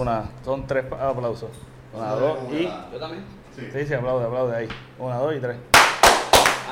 [0.00, 1.50] Una, son tres aplausos.
[1.92, 2.72] Una, dos y.
[2.90, 3.22] Yo también.
[3.54, 4.68] Sí, sí, aplaude, aplaude ahí.
[4.98, 5.58] Una, dos y tres.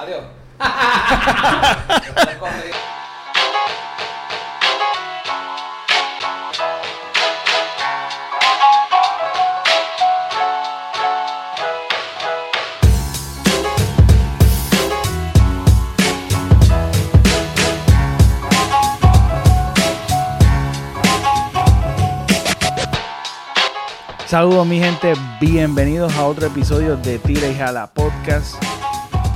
[0.01, 0.25] Adiós.
[24.29, 28.63] Saludos mi gente, bienvenidos a otro episodio de Tira y Jala Podcast.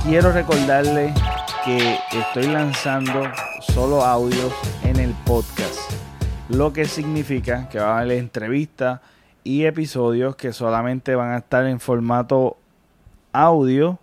[0.03, 1.19] Quiero recordarles
[1.65, 3.23] que estoy lanzando
[3.59, 4.53] solo audios
[4.83, 5.79] en el podcast,
[6.47, 9.01] lo que significa que va a haber entrevistas
[9.43, 12.57] y episodios que solamente van a estar en formato
[13.31, 13.97] audio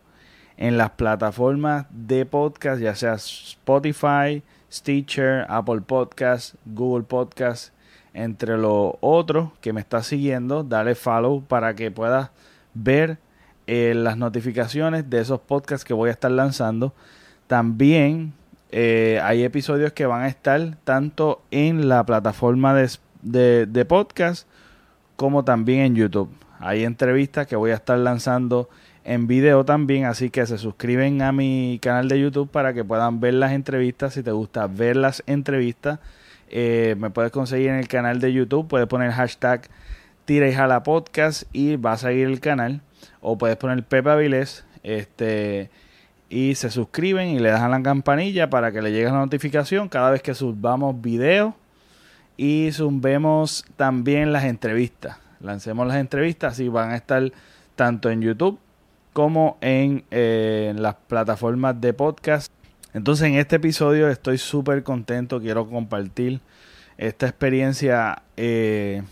[0.57, 7.73] en las plataformas de podcast, ya sea Spotify, Stitcher, Apple Podcast, Google Podcast
[8.15, 12.31] entre los otros que me está siguiendo, dale follow para que puedas
[12.75, 13.19] ver
[13.67, 16.95] eh, las notificaciones de esos podcasts que voy a estar lanzando.
[17.47, 18.33] También
[18.71, 22.91] eh, hay episodios que van a estar tanto en la plataforma de,
[23.23, 24.49] de, de podcast
[25.17, 26.31] como también en YouTube.
[26.59, 28.69] Hay entrevistas que voy a estar lanzando
[29.05, 33.21] en video también, así que se suscriben a mi canal de YouTube para que puedan
[33.21, 34.15] ver las entrevistas.
[34.15, 36.01] Si te gusta ver las entrevistas,
[36.51, 39.63] eh, me puedes conseguir en el canal de YouTube, puedes poner hashtag
[40.25, 42.83] Tira y Jala Podcast y vas a seguir el canal.
[43.21, 45.71] O puedes poner Pepe Avilés este,
[46.29, 50.11] y se suscriben y le dan la campanilla para que le llegue la notificación cada
[50.11, 51.55] vez que subamos videos
[52.37, 55.19] y subemos también las entrevistas.
[55.41, 57.33] Lancemos las entrevistas y van a estar
[57.75, 58.59] tanto en YouTube
[59.13, 62.53] como en, eh, en las plataformas de podcast
[62.93, 66.41] entonces en este episodio estoy súper contento, quiero compartir
[66.99, 69.03] esta experiencia eh,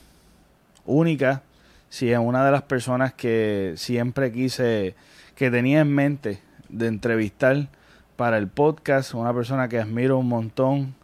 [0.85, 1.43] única.
[1.89, 4.95] Si es una de las personas que siempre quise,
[5.37, 7.69] que tenía en mente de entrevistar
[8.17, 10.95] para el podcast, una persona que admiro un montón,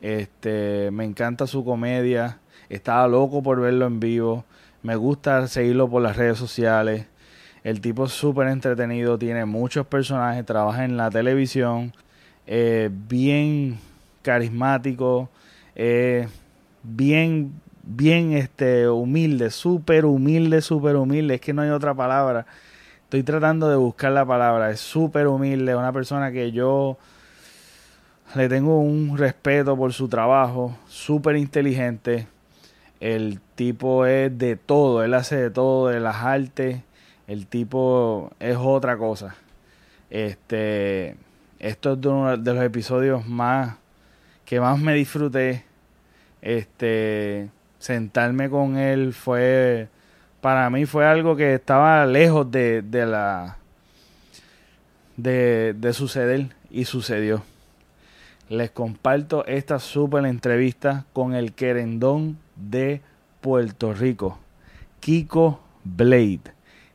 [0.00, 4.44] este, me encanta su comedia, estaba loco por verlo en vivo,
[4.82, 7.06] me gusta seguirlo por las redes sociales.
[7.62, 11.92] El tipo es súper entretenido, tiene muchos personajes, trabaja en la televisión,
[12.46, 13.78] eh, bien
[14.22, 15.28] carismático,
[15.74, 16.28] eh,
[16.82, 22.46] bien, bien este, humilde, súper humilde, súper humilde, es que no hay otra palabra.
[23.04, 26.98] Estoy tratando de buscar la palabra, es súper humilde, una persona que yo
[28.34, 32.26] le tengo un respeto por su trabajo, súper inteligente.
[33.00, 36.80] El tipo es de todo, él hace de todo, de las artes.
[37.26, 39.36] El tipo es otra cosa.
[40.10, 41.16] Este,
[41.58, 43.76] esto es de uno de los episodios más
[44.44, 45.64] que más me disfruté.
[46.42, 49.88] Este, sentarme con él fue,
[50.40, 53.56] para mí fue algo que estaba lejos de, de la,
[55.16, 57.42] de, de suceder y sucedió.
[58.48, 63.00] Les comparto esta super entrevista con el querendón de
[63.40, 64.38] Puerto Rico,
[65.00, 66.40] Kiko Blade.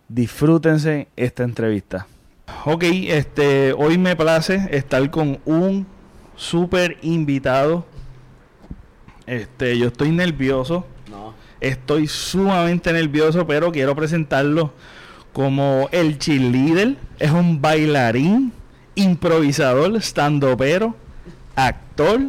[0.08, 2.08] Disfrútense esta entrevista.
[2.66, 5.88] Ok, este, hoy me place estar con un
[6.36, 7.86] súper invitado.
[9.26, 10.86] Este, yo estoy nervioso.
[11.10, 11.34] No.
[11.62, 14.74] Estoy sumamente nervioso, pero quiero presentarlo
[15.32, 16.98] como el cheerleader.
[17.18, 18.52] Es un bailarín,
[18.96, 20.96] improvisador, standopero,
[21.56, 22.20] actor,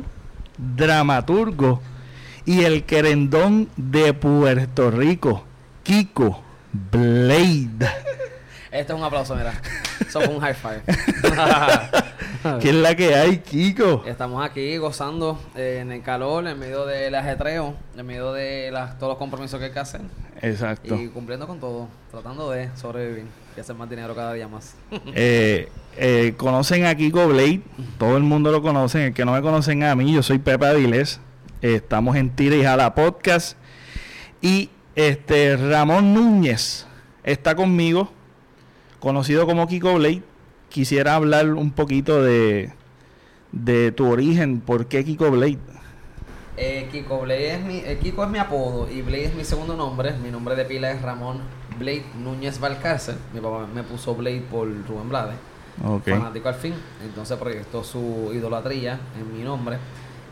[0.56, 1.80] dramaturgo
[2.44, 5.44] y el querendón de Puerto Rico,
[5.82, 6.40] Kiko
[6.72, 7.88] Blade.
[8.72, 9.52] Este es un aplauso, mira.
[10.00, 10.82] Eso fue un high five.
[12.60, 14.04] ¿Qué es la que hay, Kiko?
[14.06, 18.96] Estamos aquí gozando eh, en el calor, en medio del ajetreo, en medio de las,
[18.96, 20.02] todos los compromisos que hay que hacer.
[20.40, 20.94] Exacto.
[20.94, 23.26] Y cumpliendo con todo, tratando de sobrevivir
[23.56, 24.74] y hacer más dinero cada día más.
[25.14, 27.62] Eh, eh, conocen a Kiko Blade,
[27.98, 29.08] todo el mundo lo conoce.
[29.08, 31.20] El que no me conocen a mí, yo soy Pepe Avilés.
[31.60, 33.56] Estamos en Tira y Jala Podcast.
[34.40, 36.86] Y este Ramón Núñez
[37.24, 38.12] está conmigo,
[39.00, 40.22] conocido como Kiko Blade.
[40.68, 42.72] Quisiera hablar un poquito de,
[43.52, 44.60] de tu origen.
[44.60, 45.58] ¿Por qué Kiko Blade?
[46.56, 49.76] Eh, Kiko Blade es mi, eh, Kiko es mi apodo y Blade es mi segundo
[49.76, 50.12] nombre.
[50.18, 51.40] Mi nombre de pila es Ramón
[51.78, 53.16] Blade Núñez Valcárcel.
[53.32, 55.32] Mi papá me puso Blade por Rubén Blade.
[56.04, 56.74] Fanático al fin.
[57.02, 59.78] Entonces proyectó su idolatría en mi nombre.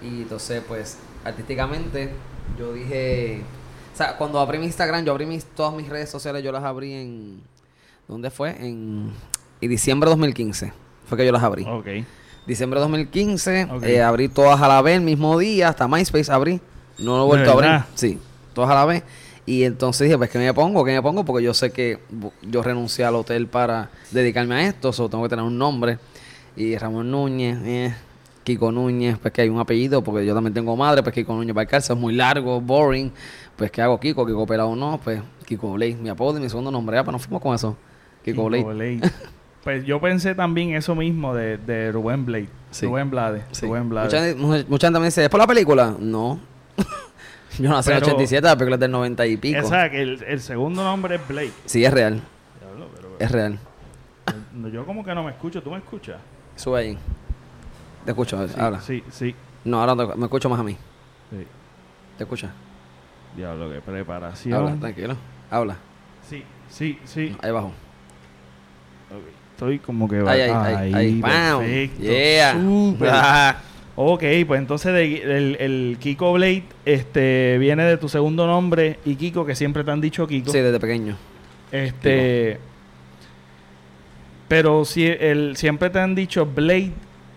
[0.03, 2.11] Y entonces, pues, artísticamente,
[2.59, 3.43] yo dije.
[3.93, 6.63] O sea, cuando abrí mi Instagram, yo abrí mis, todas mis redes sociales, yo las
[6.63, 7.41] abrí en.
[8.09, 8.51] ¿Dónde fue?
[8.59, 9.11] En.
[9.61, 10.73] En diciembre de 2015.
[11.07, 11.65] Fue que yo las abrí.
[11.65, 11.87] Ok.
[12.47, 13.83] Diciembre de 2015, Ok.
[13.85, 16.61] eh, abrí todas a la vez el mismo día, hasta MySpace abrí.
[16.99, 17.71] No lo he vuelto a abrir.
[17.95, 18.19] Sí,
[18.55, 19.03] todas a la vez.
[19.45, 20.85] Y entonces dije, pues, ¿qué me pongo?
[20.85, 21.25] ¿Qué me pongo?
[21.25, 21.99] Porque yo sé que
[22.43, 25.99] yo renuncié al hotel para dedicarme a esto, solo tengo que tener un nombre.
[26.57, 27.95] Y Ramón Núñez, eh,
[28.45, 31.55] Kiko Núñez, pues que hay un apellido, porque yo también tengo madre, pues Kiko Núñez
[31.55, 33.11] Balcarce es muy largo, boring.
[33.57, 33.99] Pues, ¿qué hago?
[34.01, 37.13] Kiko, Kiko Pelado no, pues Kiko Blade, mi apodo y mi segundo nombre, ya, pues
[37.13, 37.77] nos fuimos con eso.
[38.33, 38.65] Kiko Blade.
[38.65, 39.01] Blade.
[39.65, 42.49] pues yo pensé también eso mismo de, de Rubén Blade.
[42.71, 42.87] Sí.
[42.87, 43.45] Rubén Blade.
[43.53, 43.67] Sí.
[43.67, 44.07] Rubén Blade.
[44.07, 45.95] Mucha, gente- mucha- mucha gente me dice, ¿es por la película?
[45.99, 46.41] No.
[47.59, 49.71] yo nací en el Pero- 87, la película es del 90 y pico.
[49.71, 51.53] Que el, el segundo nombre es Blade.
[51.67, 52.21] Sí, es real.
[52.61, 53.59] Diablo, pero- Es real.
[54.73, 55.63] yo como que no me escucho.
[55.63, 56.17] ¿Tú me escuchas?
[56.57, 56.99] Sube ahí.
[58.05, 58.81] Te escucho, Sí, habla.
[58.81, 59.35] Sí, sí.
[59.65, 60.77] No, ahora no me escucho más a mí.
[61.31, 61.47] sí.
[62.17, 62.51] ¿Te escuchas?
[63.37, 64.55] Diablo, qué preparación.
[64.55, 65.17] Habla, tranquilo.
[65.51, 65.77] Habla.
[66.29, 67.37] Sí, sí, sí.
[67.41, 67.71] Ahí abajo.
[69.53, 70.19] Estoy como que...
[70.27, 70.95] Ahí, ahí, ahí.
[70.95, 71.21] ahí.
[71.21, 72.03] Perfecto.
[72.03, 72.53] Yeah.
[72.55, 73.09] Súper.
[73.13, 73.57] Ah.
[73.97, 79.17] Ok, pues entonces de- el, el Kiko Blade este, viene de tu segundo nombre y
[79.17, 80.53] Kiko, que siempre te han dicho Kiko.
[80.53, 81.17] Sí, desde pequeño.
[81.73, 82.59] Este.
[84.47, 86.93] Pero si el, siempre te han dicho Blade,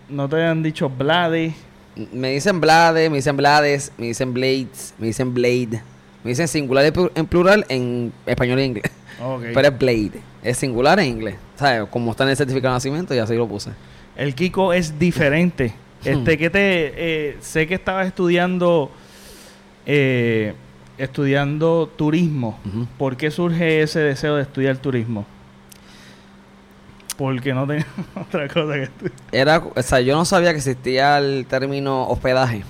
[0.08, 1.52] no te han dicho Blade.
[2.12, 5.82] Me dicen Blade, me dicen Blades, me dicen Blades, me dicen Blade.
[6.24, 8.92] Me dicen singular en plural en español e inglés.
[9.52, 10.12] Pero es Blade.
[10.44, 11.34] Es singular en inglés.
[11.62, 11.88] ¿Sabes?
[11.90, 13.70] Como está en el certificado de nacimiento y así lo puse.
[14.16, 15.74] El Kiko es diferente.
[16.04, 18.90] Este que te eh, sé que estabas estudiando
[19.86, 20.52] eh,
[20.98, 22.58] estudiando turismo.
[22.98, 25.24] ¿Por qué surge ese deseo de estudiar turismo?
[27.16, 27.86] Porque no tenía
[28.20, 29.18] otra cosa que estudiar.
[29.30, 32.64] Era, o sea, yo no sabía que existía el término hospedaje.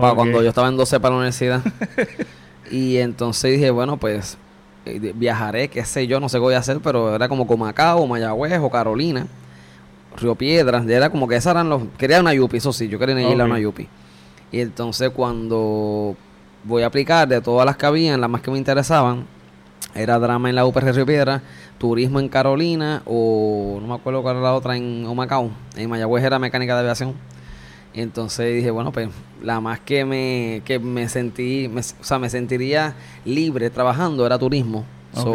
[0.00, 1.62] para cuando yo estaba en 12 para la universidad.
[2.70, 4.36] y entonces dije, bueno, pues
[4.84, 8.60] viajaré, qué sé yo, no sé qué voy a hacer, pero era como Comacao, Mayagüez
[8.60, 9.26] o Carolina,
[10.16, 11.82] Río Piedras, era como que esas eran los...
[11.96, 13.88] Quería una Yupi, eso sí, yo quería ir a una Yupi.
[14.50, 16.16] Y entonces cuando
[16.64, 19.26] voy a aplicar de todas las que habían, las más que me interesaban,
[19.94, 21.42] era drama en la UPR Río Piedras,
[21.78, 25.50] turismo en Carolina o no me acuerdo cuál era la otra en Humacao.
[25.76, 27.14] En Mayagüez era mecánica de aviación.
[27.94, 29.08] Y entonces dije, bueno, pues
[29.42, 32.94] la más que me, que me sentí, me- o sea, me sentiría
[33.24, 34.84] libre trabajando era turismo.
[35.12, 35.34] So,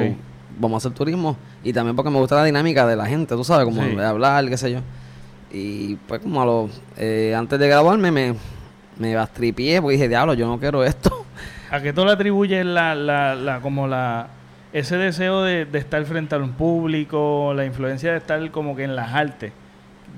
[0.59, 1.37] vamos a hacer turismo.
[1.63, 3.95] Y también porque me gusta la dinámica de la gente, tú sabes, como Sí.
[3.99, 4.79] hablar, qué sé yo.
[5.51, 8.33] Y pues como a los, eh, antes de graduarme me,
[8.97, 11.25] me bastripié porque dije, diablo, yo no quiero esto.
[11.71, 14.27] ¿A qué tú le atribuyes la, la, la, como la,
[14.73, 18.83] ese deseo de, de estar frente a un público, la influencia de estar como que
[18.83, 19.51] en las artes?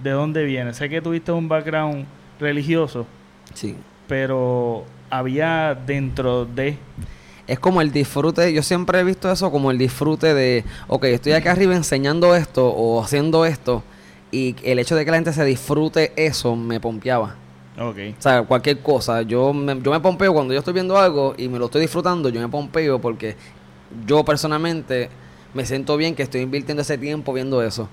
[0.04, 0.74] ¿De dónde viene?
[0.74, 2.06] Sé que tuviste un background
[2.40, 3.06] religioso,
[3.54, 3.76] Sí.
[4.08, 6.78] pero había dentro de...
[7.48, 11.32] Es como el disfrute, yo siempre he visto eso como el disfrute de, ok, estoy
[11.32, 13.84] acá arriba enseñando esto o haciendo esto
[14.32, 17.36] y el hecho de que la gente se disfrute eso me pompeaba.
[17.80, 17.98] Ok.
[18.20, 21.48] O sea, cualquier cosa, yo me, yo me pompeo cuando yo estoy viendo algo y
[21.48, 23.36] me lo estoy disfrutando, yo me pompeo porque
[24.06, 25.10] yo personalmente
[25.56, 27.90] me siento bien que estoy invirtiendo ese tiempo viendo eso.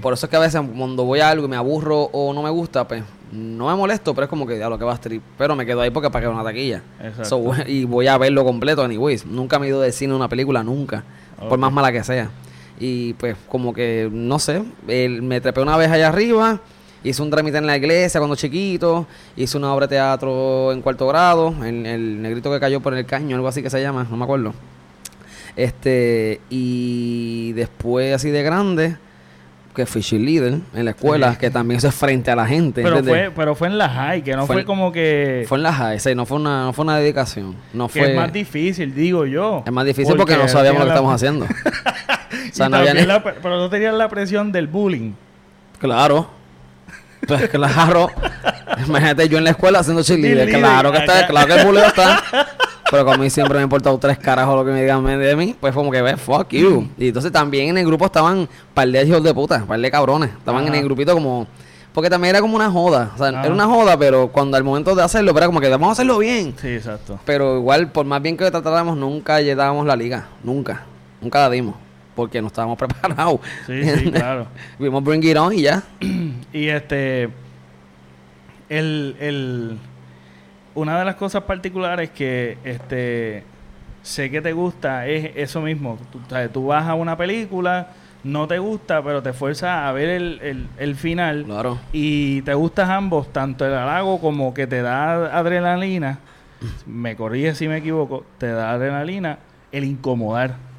[0.00, 2.42] Por eso es que a veces cuando voy a algo y me aburro o no
[2.42, 3.02] me gusta, pues
[3.32, 5.20] no me molesto, pero es como que a lo que va a stream.
[5.36, 6.82] Pero me quedo ahí porque pagué una taquilla.
[7.02, 7.24] Exacto.
[7.24, 9.26] So, y voy a verlo completo, anyways.
[9.26, 11.04] Nunca me he ido de cine una película, nunca.
[11.48, 12.30] Por más mala que sea.
[12.78, 16.60] Y pues, como que, no sé, el- me trepé una vez allá arriba.
[17.04, 19.06] Hice un trámite en la iglesia cuando chiquito.
[19.36, 21.54] Hice una obra de teatro en cuarto grado.
[21.64, 24.52] El negrito que cayó por el caño, algo así que se llama, no me acuerdo.
[25.56, 28.96] Este, y después así de grande,
[29.74, 32.82] que fui cheerleader en la escuela, que también eso es frente a la gente.
[32.82, 35.44] Pero fue, pero fue en la high, que no Fue como que...
[35.48, 37.54] Fue en la high, sí, no fue una, no fue una dedicación.
[37.72, 39.62] No que fue, es más difícil, digo yo.
[39.64, 41.44] es más difícil porque, no sabíamos lo que estamos haciendo.
[42.50, 45.12] o sea, Y no había también ni- la- pero no tenían la presión del bullying.
[45.78, 46.30] Claro.
[47.26, 48.10] Pues claro.
[48.86, 50.48] Imagínate yo en la escuela haciendo cheerleader.
[50.48, 52.22] Claro que está, claro que el bullying está.
[52.90, 55.36] Pero como a mí siempre me ha importado tres carajos lo que me digan de
[55.36, 56.88] mí, pues como que ve, fuck you.
[56.98, 60.30] Y entonces también en el grupo estaban par de hijos de puta, par de cabrones.
[60.30, 61.46] Estaban en el grupito como.
[61.92, 63.12] Porque también era como una joda.
[63.14, 63.42] O sea, Ajá.
[63.44, 66.18] era una joda, pero cuando al momento de hacerlo, era como que vamos a hacerlo
[66.18, 66.54] bien.
[66.60, 67.18] Sí, exacto.
[67.24, 70.28] Pero igual, por más bien que tratáramos, nunca llegábamos la liga.
[70.42, 70.84] Nunca.
[71.20, 71.74] Nunca la dimos.
[72.14, 73.40] Porque no estábamos preparados.
[73.66, 74.46] Sí, sí, claro.
[74.78, 75.82] Vimos Bring It On y ya.
[76.52, 77.28] Y este.
[78.68, 79.78] El, el,
[80.80, 83.44] una de las cosas particulares que este
[84.02, 85.98] sé que te gusta es eso mismo.
[86.52, 87.88] Tú, vas a una película,
[88.24, 91.44] no te gusta, pero te fuerza a ver el, el, el final.
[91.44, 91.78] Claro.
[91.92, 96.18] Y te gustas ambos, tanto el halago como que te da adrenalina.
[96.86, 99.38] Me corrige si me equivoco, te da adrenalina
[99.72, 100.69] el incomodar.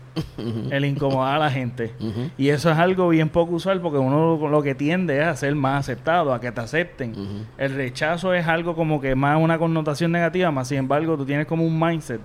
[0.72, 1.94] El incomodar a la gente.
[2.38, 5.36] Y eso es algo bien poco usual porque uno lo, lo que tiende es a
[5.36, 7.14] ser más aceptado, a que te acepten.
[7.58, 11.46] El rechazo es algo como que más una connotación negativa, más sin embargo tú tienes
[11.48, 12.22] como un mindset.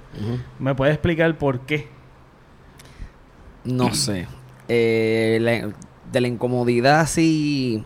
[0.58, 1.88] ¿Me puedes explicar por qué?
[3.64, 4.26] No sé.
[4.68, 5.72] Eh, la-
[6.12, 7.84] de la incomodidad sí.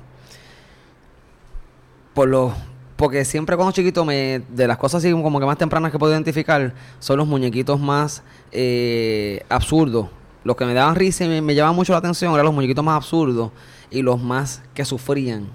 [2.14, 2.54] Por lo.
[3.00, 4.42] Porque siempre cuando chiquito me.
[4.50, 6.74] De las cosas así como que más tempranas que puedo identificar.
[6.98, 10.08] Son los muñequitos más eh, absurdos.
[10.44, 12.84] Los que me daban risa y me, me llamaban mucho la atención eran los muñequitos
[12.84, 13.52] más absurdos.
[13.90, 15.48] Y los más que sufrían.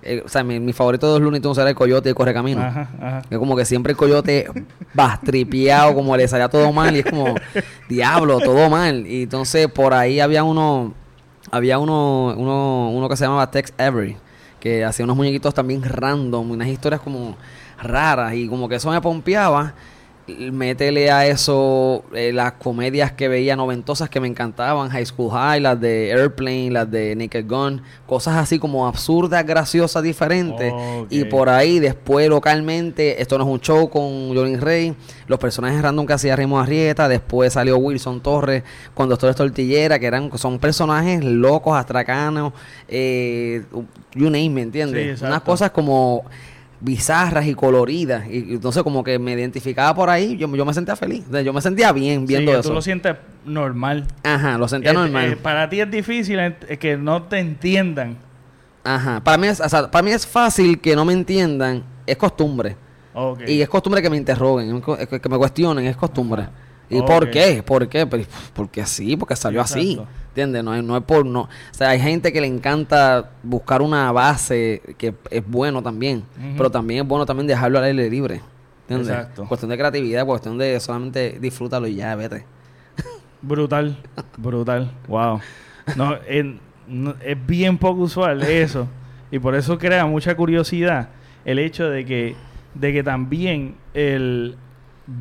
[0.00, 2.14] Eh, o sea, mi, mi favorito de los Looney Tunes era el coyote y el
[2.14, 2.62] correcamino.
[2.62, 3.22] Ajá, ajá.
[3.28, 4.48] Que como que siempre el coyote
[4.98, 7.34] va tripeado, como le salía todo mal, y es como,
[7.90, 9.06] diablo, todo mal.
[9.06, 10.94] Y entonces por ahí había uno,
[11.50, 14.16] había uno, uno, uno que se llamaba Tex Avery,
[14.66, 17.36] que hacía unos muñequitos también random, unas historias como
[17.80, 19.74] raras, y como que eso me pompeaba.
[20.26, 25.60] Métele a eso eh, las comedias que veía noventosas que me encantaban, High School High,
[25.60, 30.72] las de Airplane, las de Naked Gun, cosas así como absurdas, graciosas, diferentes.
[31.10, 34.96] Y por ahí después localmente, esto no es un show con Johnny Rey,
[35.28, 38.64] los personajes random que hacía Remo Arrieta, después salió Wilson Torres
[38.94, 42.52] con Doctores Tortillera, que eran son personajes locos, astracanos,
[42.88, 43.64] eh,
[44.14, 45.22] you name, ¿me entiendes?
[45.22, 46.24] Unas cosas como
[46.80, 50.74] bizarras y coloridas, y y entonces como que me identificaba por ahí, yo, yo me
[50.74, 52.68] sentía feliz, o sea, yo me sentía bien viendo Sí, eso.
[52.68, 54.06] Tú lo sientes normal.
[54.22, 55.32] Ajá, lo sentía Es- normal.
[55.32, 56.38] eh, para ti es difícil
[56.78, 58.18] que no te entiendan.
[58.84, 62.16] Ajá, para mí, es, o sea, para mí es fácil que no me entiendan, es
[62.16, 62.76] costumbre.
[63.46, 66.42] Y es costumbre que me interroguen, que me cuestionen, es costumbre.
[66.42, 66.52] Ajá.
[66.90, 67.06] ¿Y Ok.
[67.06, 67.62] por qué?
[67.64, 68.06] ¿Por qué?
[68.54, 69.98] Porque sí, porque salió así.
[70.36, 70.62] ¿Entiendes?
[70.62, 71.40] No, es- no es por no.
[71.42, 76.24] O sea, hay gente que le encanta buscar una base que es bueno también.
[76.58, 78.42] Pero también es bueno también dejarlo al aire libre.
[78.82, 79.08] ¿Entiendes?
[79.08, 79.46] Exacto.
[79.48, 82.44] Cuestión de creatividad, cuestión de solamente disfrútalo y ya, vete.
[83.42, 83.96] Brutal,
[84.36, 85.40] brutal, wow.
[85.96, 88.86] No, es bien poco usual eso
[89.30, 91.08] y por eso crea mucha curiosidad
[91.44, 92.36] el hecho de que
[92.74, 94.56] de que también el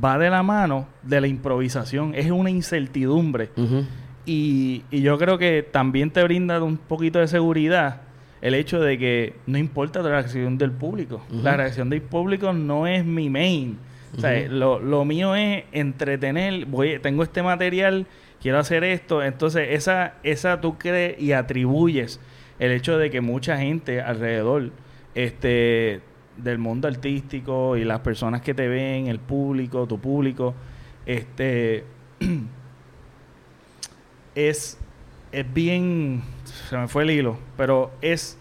[0.04, 3.50] va de la mano de la improvisación, es una incertidumbre.
[4.26, 8.02] Y, y yo creo que también te brinda un poquito de seguridad
[8.42, 11.26] el hecho de que no importa la reacción del público.
[11.32, 13.78] La reacción del público no es mi main.
[14.16, 14.54] O sea, Ujú.
[14.54, 16.66] lo, lo mío es entretener.
[16.66, 18.06] Voy, tengo este material,
[18.42, 19.24] quiero hacer esto.
[19.24, 22.20] Entonces, esa, esa tú crees y atribuyes
[22.60, 24.72] el hecho de que mucha gente alrededor
[25.16, 26.02] este,
[26.38, 30.54] del mundo artístico y las personas que te ven, el público, tu público,
[31.06, 31.84] este
[34.36, 34.78] es,
[35.32, 36.24] es bien,
[36.70, 38.38] se me fue el hilo, pero es,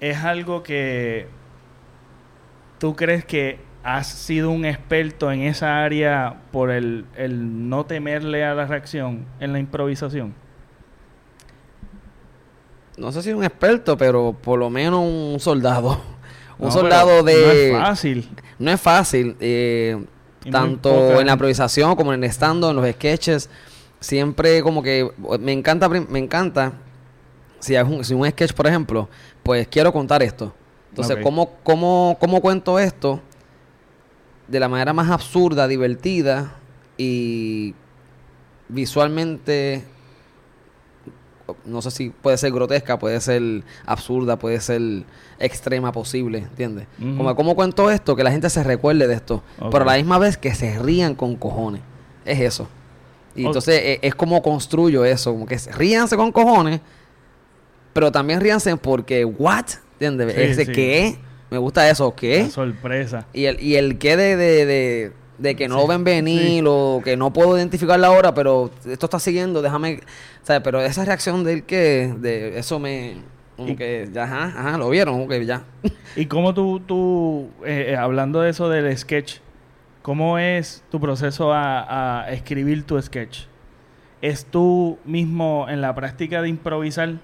[0.00, 1.26] es algo que
[2.78, 8.44] tú crees que has sido un experto en esa área por el, el no temerle
[8.44, 10.34] a la reacción en la improvisación.
[12.96, 16.00] No sé si un experto, pero por lo menos un soldado.
[16.58, 17.34] Un No, soldado de...
[17.34, 18.28] No es fácil.
[18.58, 20.04] No es fácil, eh,
[20.48, 23.50] tanto en la improvisación como en el stand en los sketches.
[24.02, 25.08] Siempre como que
[25.40, 26.72] me encanta, me encanta.
[27.60, 29.08] Si es un, si un sketch, por ejemplo,
[29.42, 30.52] pues quiero contar esto.
[30.90, 31.22] Entonces, Ok.
[31.22, 33.20] ¿cómo, cómo, ¿cómo cuento esto?
[34.48, 36.56] De la manera más absurda, divertida
[36.98, 37.74] y
[38.68, 39.84] visualmente
[41.64, 45.04] no sé si puede ser grotesca, puede ser absurda, puede ser
[45.38, 46.86] extrema posible, ¿entiendes?
[46.98, 50.18] Como cómo cuento esto, que la gente se recuerde de esto, pero a la misma
[50.18, 51.82] vez que se rían con cojones.
[52.24, 52.68] Es eso.
[53.34, 56.80] Y entonces e- es, como construyo eso, como que se- ríanse con cojones,
[57.92, 60.34] pero también ríanse porque what, ¿entiendes?
[60.34, 60.72] Sí, Ese sí.
[60.72, 61.16] qué,
[61.50, 62.44] me gusta eso, ¿qué?
[62.44, 63.26] La sorpresa.
[63.32, 67.00] Y el, y el que de, de, de, de que no lo ven venir o
[67.04, 70.00] que no puedo identificar la hora, pero esto está siguiendo, déjame...
[70.42, 70.62] ¿sabes?
[70.64, 73.16] Pero esa reacción del que, de eso me...
[73.56, 75.62] Como Y- que, ya, ajá, ajá, lo vieron, como que ya.
[76.16, 79.36] ¿Y cómo tú, tú eh, eh, hablando de eso del sketch,
[80.02, 83.44] cómo es tu proceso a, a escribir tu sketch?
[84.20, 87.14] ¿Es tú mismo en la práctica de improvisar?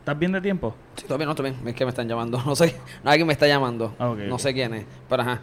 [0.00, 0.74] ¿Estás bien de tiempo?
[0.96, 2.74] Sí, todavía no, todavía es que me están llamando, no sé,
[3.04, 5.40] no, alguien me está llamando, Ah, no sé quién es, pero ajá,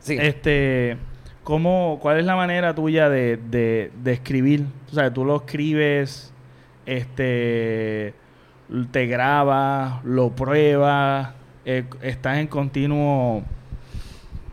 [0.00, 0.18] sí.
[0.20, 0.98] Este,
[1.42, 4.66] ¿cómo, ¿Cuál es la manera tuya de, de, de escribir?
[4.90, 6.34] O sea, tú lo escribes,
[6.84, 8.12] este,
[8.90, 11.30] te grabas, lo pruebas,
[11.64, 13.42] eh, estás en continuo,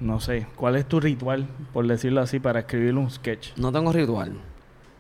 [0.01, 3.49] no sé, ¿cuál es tu ritual, por decirlo así, para escribir un sketch?
[3.57, 4.33] No tengo ritual.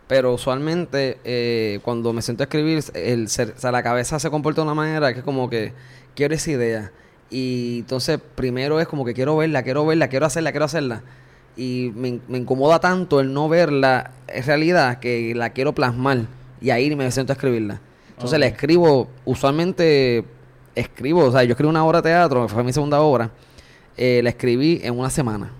[0.07, 4.29] Pero usualmente eh, cuando me siento a escribir, el ser- o sea, la cabeza se
[4.29, 5.73] comporta de una manera que es como que
[6.15, 6.91] quiero esa idea.
[7.29, 11.01] Y entonces primero es como que quiero verla, quiero verla, quiero hacerla, quiero hacerla.
[11.57, 16.19] y me, me incomoda tanto el no verla en realidad que la quiero plasmar
[16.61, 17.79] y ahí me siento a escribirla.
[18.09, 18.51] Entonces la Ok.
[18.53, 20.23] escribo, usualmente
[20.75, 23.31] escribo, o sea, yo escribo una obra de teatro, fue mi segunda obra,
[24.03, 25.51] eh, la escribí en una semana.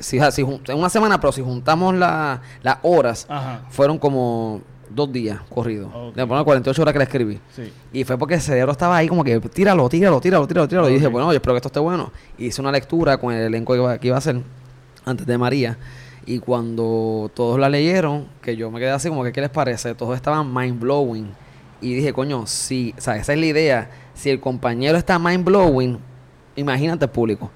[0.00, 3.62] Si, en una semana, pero si juntamos la- las horas, Ajá.
[3.70, 5.90] fueron como dos días corridos.
[5.94, 6.14] Ok.
[6.16, 7.38] De poner 48 horas que la escribí.
[7.54, 7.72] Sí.
[7.92, 10.88] Y fue porque el cerebro estaba ahí como que tíralo, tíralo, tíralo, tíralo, tíralo.
[10.90, 12.10] Y dije, bueno, yo espero que esto esté bueno.
[12.36, 14.40] Y hice una lectura con el elenco que iba, que iba a hacer
[15.04, 15.78] antes de María.
[16.26, 19.94] Y cuando todos la leyeron, que yo me quedé así como que, ¿qué les parece?
[19.94, 21.28] Todos estaban mind blowing.
[21.80, 23.90] Y dije, coño, si, o sea, esa es la idea.
[24.14, 25.98] Si el compañero está mind blowing,
[26.56, 27.50] imagínate el público.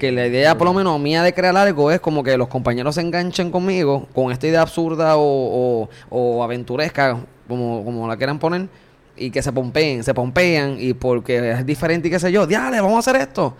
[0.00, 2.94] Que la idea, por lo menos mía de crear algo, es como que los compañeros
[2.96, 8.38] se enganchen conmigo con esta idea absurda o, o, o aventuresca, como, como la quieran
[8.38, 8.68] poner,
[9.14, 12.80] y que se pompeen, se pompean, y porque es diferente y qué sé yo, diale,
[12.80, 13.54] vamos a hacer esto.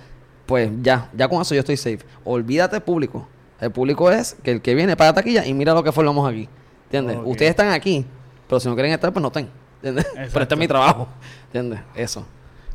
[0.46, 2.00] Pues ya, ya con eso yo estoy safe.
[2.24, 3.28] Olvídate público.
[3.60, 6.48] El público es que el que viene para taquilla y mira lo que formamos aquí.
[6.84, 7.18] ¿Entiendes?
[7.22, 8.04] Ustedes están aquí,
[8.48, 9.48] pero si no quieren estar, pues no estén.
[9.76, 10.06] ¿Entiendes?
[10.32, 11.06] Pero este es mi trabajo.
[11.46, 11.80] ¿Entiendes?
[11.94, 12.26] Eso.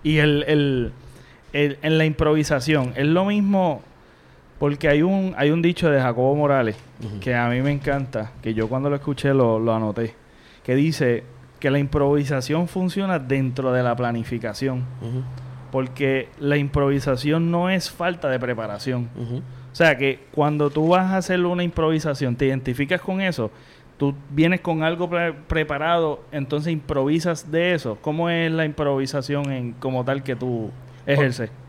[0.03, 0.93] Y el, el,
[1.54, 3.82] el- en la improvisación, es lo mismo,
[4.60, 6.75] porque hay un, hay un dicho de Jacobo Morales
[7.20, 10.14] que a mí me encanta, que yo cuando lo escuché lo, lo anoté,
[10.64, 11.24] que dice
[11.60, 14.84] que la improvisación funciona dentro de la planificación,
[15.72, 19.10] porque la improvisación no es falta de preparación.
[19.72, 23.52] O sea que cuando tú vas a hacer una improvisación, te identificas con eso,
[23.98, 27.98] tú vienes con algo pre- preparado, entonces improvisas de eso.
[28.02, 30.70] ¿Cómo es la improvisación en como tal que tú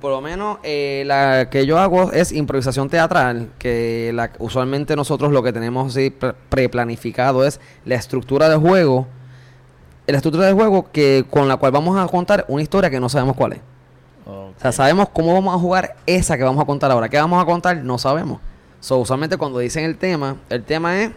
[0.00, 5.32] Por lo menos eh, la que yo hago es improvisación teatral, que la, usualmente nosotros
[5.32, 9.06] lo que tenemos así pre- preplanificado es la estructura del juego,
[10.06, 13.08] la estructura del juego que con la cual vamos a contar una historia que no
[13.08, 13.60] sabemos cuál es.
[14.26, 17.08] O sea, sabemos cómo vamos a jugar esa que vamos a contar ahora.
[17.08, 17.76] ¿Qué vamos a contar?
[17.76, 18.40] No sabemos.
[18.80, 21.10] So, usualmente cuando dicen el tema, el tema es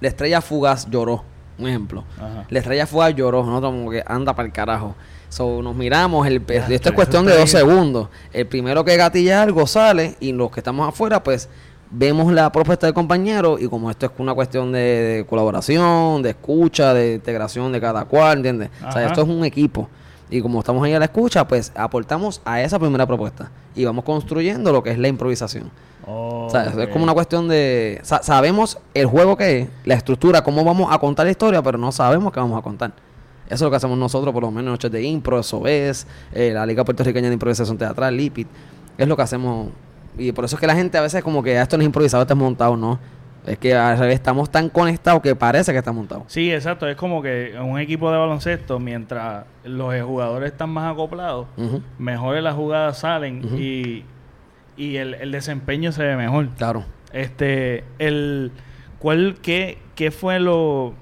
[0.00, 1.22] la estrella fugaz lloró.
[1.56, 2.04] Un ejemplo.
[2.18, 2.44] Ajá.
[2.50, 3.44] La estrella fugaz lloró.
[3.44, 4.96] Nosotros como que anda para el carajo.
[5.34, 6.24] So, nos miramos.
[6.28, 8.08] El, Ya, esto es cuestión de dos segundos.
[8.32, 11.48] El primero que gatilla algo sale y los que estamos afuera, pues
[11.90, 16.30] vemos la propuesta del compañero y como esto es una cuestión de, de colaboración, de
[16.30, 18.70] escucha, de integración de cada cual, ¿entiendes?
[18.88, 19.88] O sea, esto es un equipo.
[20.30, 24.04] Y como estamos ahí a la escucha, pues aportamos a esa primera propuesta y vamos
[24.04, 25.68] construyendo lo que es la improvisación.
[26.06, 26.90] Oh, O sea, es ok.
[26.92, 27.98] como una cuestión de...
[28.04, 31.76] sa- sabemos el juego que es, la estructura, cómo vamos a contar la historia, pero
[31.76, 32.92] no sabemos qué vamos a contar.
[33.46, 36.06] Eso es lo que hacemos nosotros, por lo menos en Noches de Impro, eso es,
[36.32, 38.48] eh, la Liga Puertorriqueña de Improvisación Teatral, LIPIT.
[38.96, 39.68] Es lo que hacemos.
[40.16, 41.86] Y por eso es que la gente a veces como que "Ah, esto no es
[41.86, 42.98] improvisado, esto es montado, no.
[43.46, 46.24] Es que al revés, estamos tan conectados que parece que está montado.
[46.28, 46.88] Sí, exacto.
[46.88, 51.46] Es como que en un equipo de baloncesto, mientras los jugadores están más acoplados,
[51.98, 54.04] mejores las jugadas salen y,
[54.78, 56.48] y el, el desempeño se ve mejor.
[56.56, 56.84] Claro.
[57.12, 58.50] Este, el,
[58.98, 60.94] ¿cuál, qué, qué fue lo,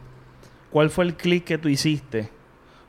[0.72, 2.30] cuál fue el clic que tú hiciste?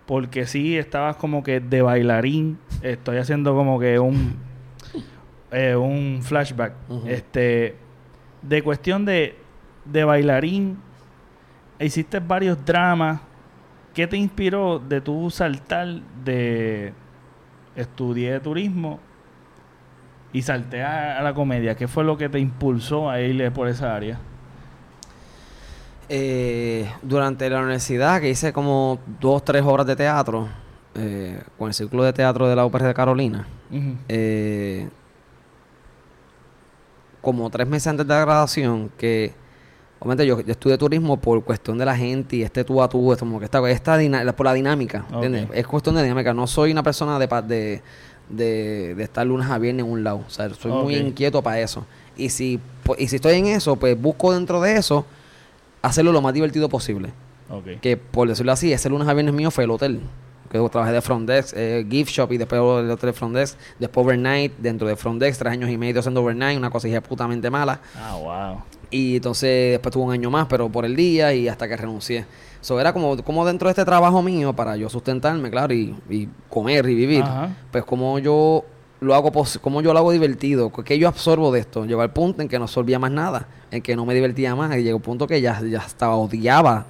[0.05, 4.35] Porque sí estabas como que de bailarín, estoy haciendo como que un,
[5.51, 6.73] eh, un flashback,
[7.05, 7.75] este,
[8.41, 9.37] de cuestión de,
[9.85, 10.77] de bailarín,
[11.79, 13.21] hiciste varios dramas,
[13.93, 15.87] ¿qué te inspiró de tu saltar
[16.23, 16.93] de
[17.75, 18.99] estudié turismo
[20.31, 21.75] y salté a, a la comedia?
[21.75, 24.19] ¿Qué fue lo que te impulsó a ir por esa área?
[26.09, 30.47] Eh, durante la universidad, que hice como dos, tres obras de teatro,
[30.95, 33.47] eh, con el Círculo de Teatro de la Ópera de Carolina,
[34.09, 34.89] eh,
[37.21, 39.33] como tres meses antes de la graduación, que
[39.99, 43.13] obviamente yo, yo estudié turismo por cuestión de la gente y este tú a tú,
[43.13, 43.97] esto como que esta, esta
[44.35, 45.45] por la dinámica, ¿entiendes?
[45.45, 45.55] Ok.
[45.55, 46.33] Es cuestión de dinámica.
[46.33, 47.81] No soy una persona de, de,
[48.29, 50.21] de, de estar lunes a viernes en un lado.
[50.27, 51.85] O sea, soy muy inquieto para eso.
[52.17, 55.05] Y si, pues, y si estoy en eso, pues busco dentro de eso
[55.83, 57.11] hacerlo lo más divertido posible
[57.81, 60.01] que por decirlo así, ese lunes a viernes mío fue el hotel.
[60.49, 63.35] Que yo trabajé de front desk, eh, gift shop y después el hotel de front
[63.35, 66.87] desk, después overnight, dentro de front desk, tres años y medio haciendo overnight, una cosa
[67.01, 67.79] putamente mala.
[67.97, 68.63] Ah, wow.
[68.91, 72.25] Y entonces después tuve un año más, pero por el día y hasta que renuncié.
[72.61, 76.29] Eso era como, como dentro de este trabajo mío, para yo sustentarme, claro, y, y
[76.49, 77.49] comer y vivir, Ajá.
[77.71, 78.63] pues como yo
[79.03, 82.41] lo hago como yo lo hago divertido, que yo absorbo de esto, llegó al punto
[82.41, 85.03] en que no absorbía más nada, en que no me divertía más, y llegó un
[85.03, 86.85] punto que ya, ya estaba odiaba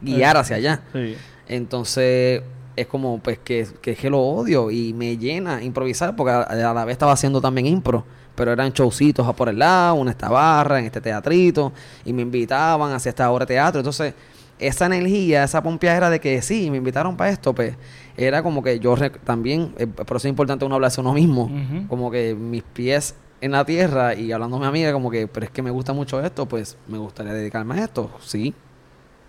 [0.00, 0.82] guiar hacia allá.
[0.92, 1.16] Sí.
[1.48, 2.42] Entonces
[2.76, 6.42] es como pues que, que es que lo odio y me llena improvisar porque a,
[6.42, 10.10] a la vez estaba haciendo también impro, pero eran showcitos a por el lado, una
[10.10, 11.72] esta barra, en este teatrito
[12.04, 13.80] y me invitaban hacia esta obra de teatro.
[13.80, 14.14] Entonces
[14.58, 17.74] esa energía, esa pompeadera de que sí, me invitaron para esto, pues
[18.16, 21.50] era como que yo también, eh, por eso es importante uno hablarse a uno mismo,
[21.88, 25.46] como que mis pies en la tierra y hablando a mi amiga como que, pero
[25.46, 28.10] es que me gusta mucho esto, pues me gustaría dedicarme a esto.
[28.20, 28.54] Sí.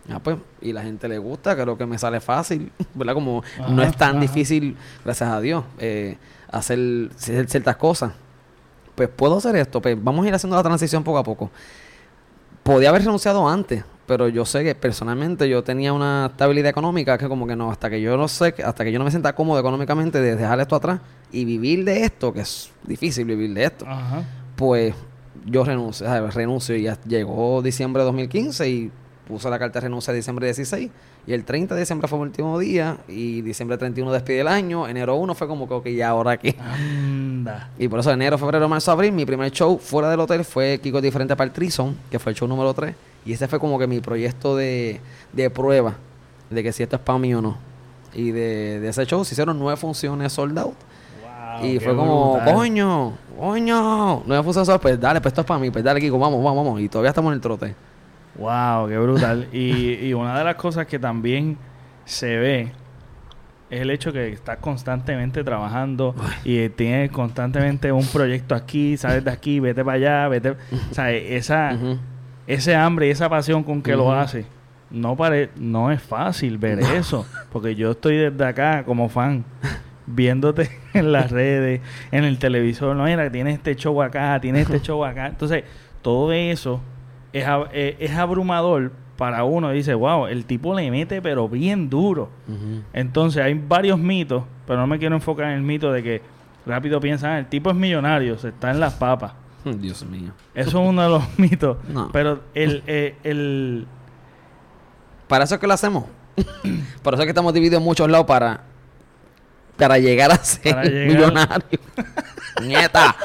[0.10, 3.14] Ah, pues, y la gente le gusta, creo que me sale fácil, ¿verdad?
[3.16, 4.20] Como no es tan ajá.
[4.20, 6.18] difícil, gracias a Dios, eh,
[6.52, 8.14] hacer, hacer ciertas cosas.
[8.94, 11.50] Pues puedo hacer esto, pues vamos a ir haciendo la transición poco a poco.
[12.64, 17.28] Podía haber renunciado antes, pero yo sé que personalmente yo tenía una estabilidad económica que
[17.28, 19.60] como que no, hasta que yo no sé, hasta que yo no me sienta cómodo
[19.60, 21.00] económicamente de dejar esto atrás
[21.32, 24.24] y vivir de esto, que es difícil vivir de esto, Ajá.
[24.56, 24.94] pues
[25.46, 26.34] yo renuncio, ¿sabes?
[26.34, 28.92] renuncio y ya llegó diciembre de 2015 y
[29.28, 30.90] puse la carta de renuncia diciembre 16
[31.28, 34.88] y el 30 de diciembre fue mi último día y diciembre 31 despide el año,
[34.88, 36.56] enero 1 fue como que, ok, ya ahora qué.
[36.60, 37.72] Anda.
[37.80, 41.02] Y por eso enero, febrero, marzo, abril, mi primer show fuera del hotel fue Kiko
[41.02, 42.94] Diferente para el Trison, que fue el show número 3.
[43.26, 45.02] Y ese fue como que mi proyecto de,
[45.34, 45.96] de prueba
[46.50, 47.58] de que si esto es para mí o no.
[48.14, 50.76] Y de, de ese show se hicieron nueve funciones sold out.
[51.22, 52.54] Wow, y fue como, brutal.
[52.54, 56.00] coño, coño, nueve funciones sold out, pues dale, pues esto es para mí, pues dale
[56.00, 56.82] Kiko, vamos, vamos, vamos.
[56.82, 57.76] Y todavía estamos en el trote.
[58.38, 59.48] Wow, qué brutal.
[59.52, 61.58] y, y una de las cosas que también
[62.06, 62.72] se ve
[63.70, 69.32] es el hecho que estás constantemente trabajando y tienes constantemente un proyecto aquí, sales de
[69.32, 70.58] aquí, vete para allá, vete, o
[70.92, 71.78] sea, esa.
[72.48, 74.46] Ese hambre y esa pasión con que lo hace.
[74.92, 79.44] No pare, no es fácil ver eso, porque yo estoy desde acá como fan
[80.06, 81.82] viéndote en las redes,
[82.12, 85.28] en el televisor, no mira, tienes este show acá, tienes este show acá.
[85.28, 85.64] Entonces,
[86.02, 86.82] todo eso
[87.34, 89.72] es, ab- eh, es abrumador para uno.
[89.72, 92.30] Dice, wow, el tipo le mete pero bien duro.
[92.94, 96.22] Entonces hay varios mitos, pero no me quiero enfocar en el mito de que
[96.66, 99.34] rápido piensan, "Ah, el tipo es millonario, se está en las papas.
[99.82, 100.32] Dios mío.
[100.54, 101.78] Eso es uno de los mitos.
[101.90, 102.10] No.
[102.12, 103.88] Pero el, eh, el,
[105.28, 106.06] Para eso es que lo hacemos.
[107.04, 108.62] Por eso es que estamos divididos en muchos lados para,
[109.78, 111.80] para llegar a ser Para llegar- millonario.
[112.64, 113.16] Nieta.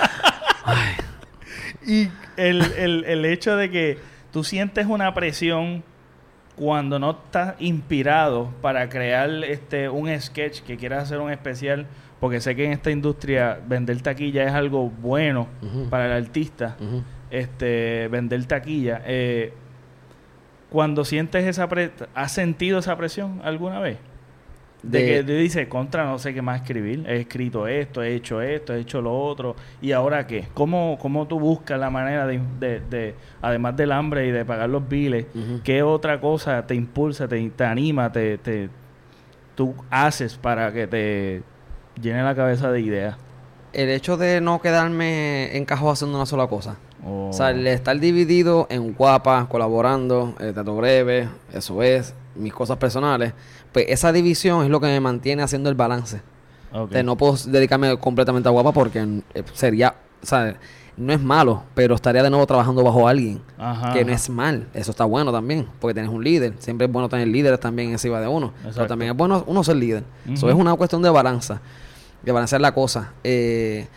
[1.86, 3.98] y el, el, el hecho de que
[4.32, 5.82] tú sientes una presión
[6.56, 11.86] cuando no estás inspirado para crear este un sketch que quieras hacer un especial,
[12.20, 15.48] porque sé que en esta industria vender taquilla es algo bueno
[15.90, 16.76] para el artista.
[17.30, 19.02] Este vender taquilla.
[19.06, 19.52] Eh,
[20.70, 23.98] cuando sientes esa presión, ¿has sentido esa presión alguna vez?
[24.82, 27.04] De, De- que tú dices, contra, no sé qué más escribir.
[27.06, 29.54] He escrito esto, he hecho esto, he hecho lo otro.
[29.82, 30.46] ¿Y ahora qué?
[30.54, 34.70] ¿Cómo, cómo tú buscas la manera de, de- de- además del hambre y de pagar
[34.70, 35.26] los biles,
[35.64, 38.70] qué otra cosa te impulsa, te, te anima, te, te,
[39.54, 41.42] tú haces para que te
[42.00, 43.16] llene la cabeza de ideas?
[43.72, 46.76] El hecho de no quedarme encajado haciendo una sola cosa.
[47.06, 52.52] O- O sea, el estar dividido en guapas, colaborando, el teatro breve, eso es, mis
[52.52, 53.32] cosas personales,
[53.72, 56.20] pues esa división es lo que me mantiene haciendo el balance.
[56.72, 56.90] Ok.
[56.90, 60.56] De no puedo dedicarme completamente a guapa porque eh, sería, o sea,
[60.96, 63.40] no es malo, pero estaría de nuevo trabajando bajo alguien.
[63.56, 66.54] Ajá, que no es mal, eso está bueno también, porque tienes un líder.
[66.58, 68.52] Siempre es bueno tener líderes también encima de uno.
[68.74, 70.02] Pero también es bueno uno ser líder.
[70.28, 71.60] Eso es una cuestión de balanza,
[72.22, 73.12] de balancear la cosa.
[73.24, 73.88] Eh,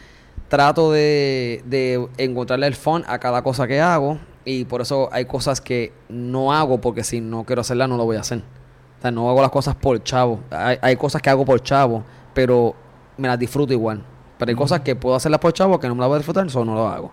[0.49, 5.25] trato de, de encontrarle el fun a cada cosa que hago y por eso hay
[5.25, 8.39] cosas que no hago porque si no quiero hacerlas no lo voy a hacer.
[8.39, 10.39] O sea, no hago las cosas por chavo.
[10.51, 12.75] Hay, hay cosas que hago por chavo, pero
[13.17, 14.03] me las disfruto igual.
[14.37, 16.45] Pero hay cosas que puedo hacerlas por chavo que no me las voy a disfrutar,
[16.45, 17.11] eso no lo hago.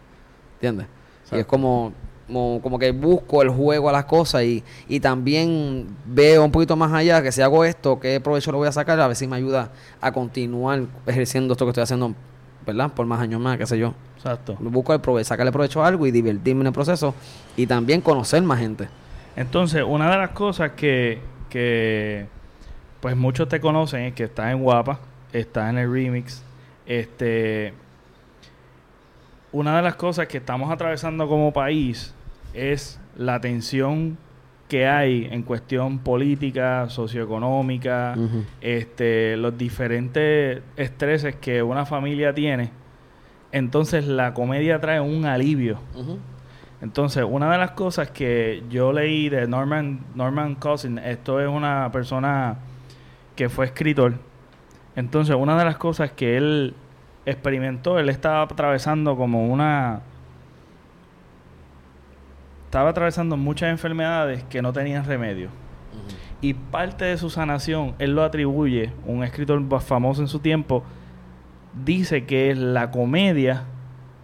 [0.54, 0.86] ¿Entiendes?
[1.32, 1.92] Y es como,
[2.30, 6.76] como, como que busco el juego a las cosas y, y también veo un poquito
[6.76, 9.26] más allá que si hago esto, qué provecho lo voy a sacar, a ver si
[9.26, 12.14] me ayuda a continuar ejerciendo esto que estoy haciendo,
[12.64, 12.92] ¿verdad?
[12.92, 13.94] Por más años más, qué sé yo.
[14.16, 14.56] Exacto.
[14.60, 17.14] Busco el provecho, sacarle provecho a algo y divertirme en el proceso
[17.56, 18.88] y también conocer más gente.
[19.34, 22.26] Entonces, una de las cosas que, que
[23.00, 25.00] pues muchos te conocen es que estás en Guapa,
[25.32, 26.44] estás en el remix.
[26.86, 27.72] Este,
[29.52, 32.14] una de las cosas que estamos atravesando como país
[32.54, 34.18] es la tensión
[34.68, 38.16] que hay en cuestión política, socioeconómica,
[38.60, 42.70] este, los diferentes estreses que una familia tiene.
[43.52, 45.80] Entonces la comedia trae un alivio.
[46.82, 51.90] Entonces, una de las cosas que yo leí de Norman, Norman Cousin, esto es una
[51.92, 52.56] persona
[53.36, 54.14] que fue escritor.
[54.96, 56.74] Entonces, una de las cosas que él
[57.26, 60.02] experimentó, él estaba atravesando como una...
[62.70, 65.48] Estaba atravesando muchas enfermedades que no tenían remedio.
[66.40, 70.84] Y parte de su sanación, él lo atribuye, un escritor famoso en su tiempo,
[71.84, 73.64] dice que la comedia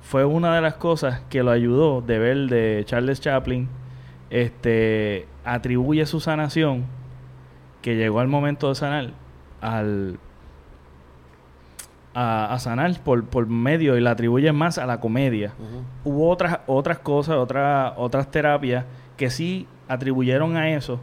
[0.01, 3.69] fue una de las cosas que lo ayudó de ver de Charles Chaplin.
[4.31, 6.85] Este atribuye su sanación,
[7.83, 9.11] que llegó al momento de sanar,
[9.61, 10.21] al,
[12.19, 15.53] a, a sanar por, por medio y la atribuyen más a la comedia.
[16.03, 18.87] Hubo otras, otras cosas, otras, otras terapias
[19.19, 20.99] que sí atribuyeron a eso,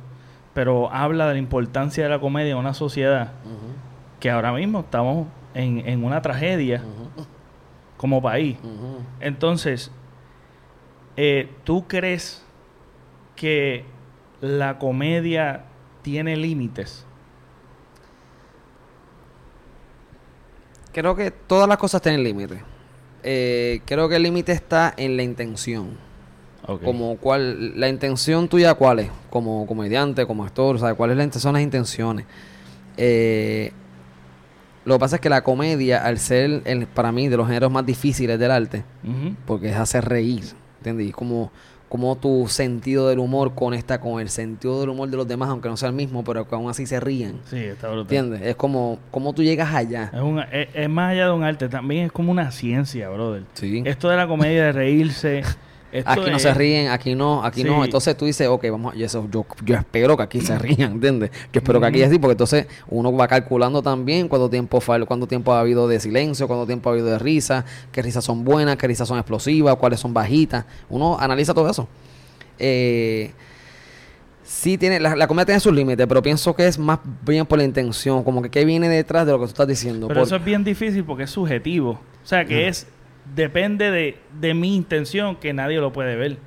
[0.56, 3.32] pero habla de la importancia de la comedia en una sociedad
[4.20, 6.82] que ahora mismo estamos en, en una tragedia
[7.98, 8.58] como país.
[9.20, 9.92] Entonces,
[11.16, 12.44] eh, ¿tú crees
[13.36, 13.86] que
[14.42, 15.66] la comedia
[16.02, 17.06] tiene límites?
[20.94, 22.60] Creo que todas las cosas tienen límites.
[23.24, 25.98] Eh, creo que el límite está en la intención.
[26.86, 30.96] Como cuál, la intención tuya cuál es, como comediante, como actor, ¿sabes?
[30.96, 32.26] ¿Cuáles la- son las intenciones?
[32.96, 33.72] Eh,
[34.86, 37.72] lo que pasa es que la comedia, al ser, el, para mí, de los géneros
[37.72, 38.84] más difíciles del arte,
[39.46, 40.44] porque es hacer reír,
[40.80, 41.08] ¿entiendes?
[41.08, 41.52] Y como,
[41.94, 45.70] como tu sentido del humor conecta con el sentido del humor de los demás, aunque
[45.70, 48.02] no sea el mismo, pero que aún así se rían, Sí, está brutal.
[48.18, 48.42] ¿entiendes?
[48.42, 50.10] Es como, como tú llegas allá.
[50.12, 53.44] Es, un- es- es más allá de un arte, también es como una ciencia, brother.
[53.54, 53.84] Sí.
[53.86, 55.44] Esto de la comedia, de reírse.
[55.94, 57.86] esto Aquí no es- se ríen, aquí no, aquí no.
[57.86, 60.94] Entonces tú dices, ok, vamos, a- y eso, yo, yo espero que aquí se rían,
[60.94, 61.32] ¿entiendes?
[61.54, 65.28] Yo espero que aquí es así, porque entonces uno va calculando también cuánto tiempo cuánto
[65.28, 68.76] tiempo ha habido de silencio, cuánto tiempo ha habido de risa, qué risas son buenas,
[68.78, 70.66] qué risas son explosivas, cuáles son bajitas.
[70.90, 71.88] Uno analiza todo eso.
[72.60, 73.32] Eh,
[74.44, 77.58] sí tiene, la, la comedia tiene sus límites, pero pienso que es más bien por
[77.58, 80.08] la intención, como que qué viene detrás de lo que tú estás diciendo.
[80.08, 81.92] Pero Por- eso es bien difícil porque es subjetivo.
[81.92, 82.88] O sea, que es.
[83.36, 86.38] Depende de, de mi intención que nadie lo puede ver.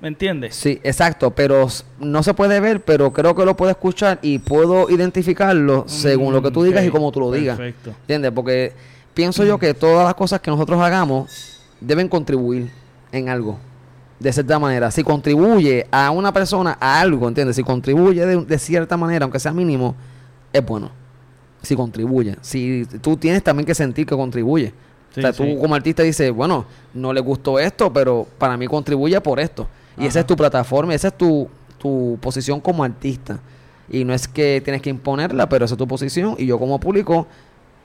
[0.00, 0.54] ¿Me entiendes?
[0.54, 4.90] Sí, exacto, pero no se puede ver, pero creo que lo puedo escuchar y puedo
[4.90, 7.56] identificarlo según lo que tú digas y como tú lo digas.
[7.56, 7.90] Perfecto.
[8.02, 8.30] ¿Entiendes?
[8.32, 8.72] Porque
[9.14, 12.70] pienso yo que todas las cosas que nosotros hagamos deben contribuir
[13.10, 13.58] en algo.
[14.20, 14.90] De cierta manera.
[14.90, 17.56] Si contribuye a una persona a algo, ¿entiendes?
[17.56, 19.94] Si contribuye de, de cierta manera, aunque sea mínimo,
[20.52, 20.90] es bueno.
[21.62, 22.36] Si contribuye.
[22.42, 24.72] Si tú tienes también que sentir que contribuye.
[25.16, 25.42] Sí, o sea, sí.
[25.42, 29.66] tú como artista dices, bueno, no le gustó esto, pero para mí contribuye por esto.
[29.96, 31.48] Y esa es tu plataforma, esa es tu,
[31.78, 33.40] tu posición como artista.
[33.88, 36.34] Y no es que tienes que imponerla, pero esa es tu posición.
[36.36, 37.26] Y yo como público,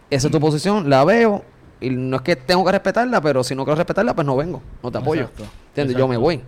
[0.10, 1.44] esa es tu posición, la veo.
[1.80, 4.62] Y no es que tengo que respetarla, pero si no quiero respetarla, pues no vengo,
[4.84, 5.22] no te apoyo.
[5.22, 5.96] Exacto, ¿Entiendes?
[5.96, 6.41] Yo me voy.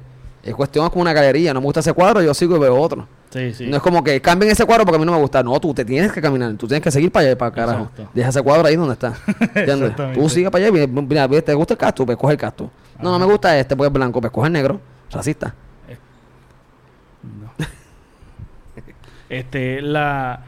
[0.43, 2.75] Es cuestión es como una galería, no me gusta ese cuadro, yo sigo y veo
[2.75, 3.07] otro.
[3.29, 3.67] Sí, sí.
[3.67, 5.41] No es como que cambien ese cuadro porque a mí no me gusta.
[5.41, 7.83] No, tú te tienes que caminar, tú tienes que seguir para allá y para carajo.
[7.83, 8.09] Exacto.
[8.13, 9.13] Deja ese cuadro ahí donde está.
[10.13, 12.05] Tú sigue para allá y mira, ¿te gusta el cactus?
[12.05, 12.67] Pues coge el cactus.
[13.01, 14.81] No, no me gusta este, pues es blanco, pues coge el negro.
[15.09, 15.55] Racista.
[17.23, 17.51] No.
[19.29, 20.43] este, la.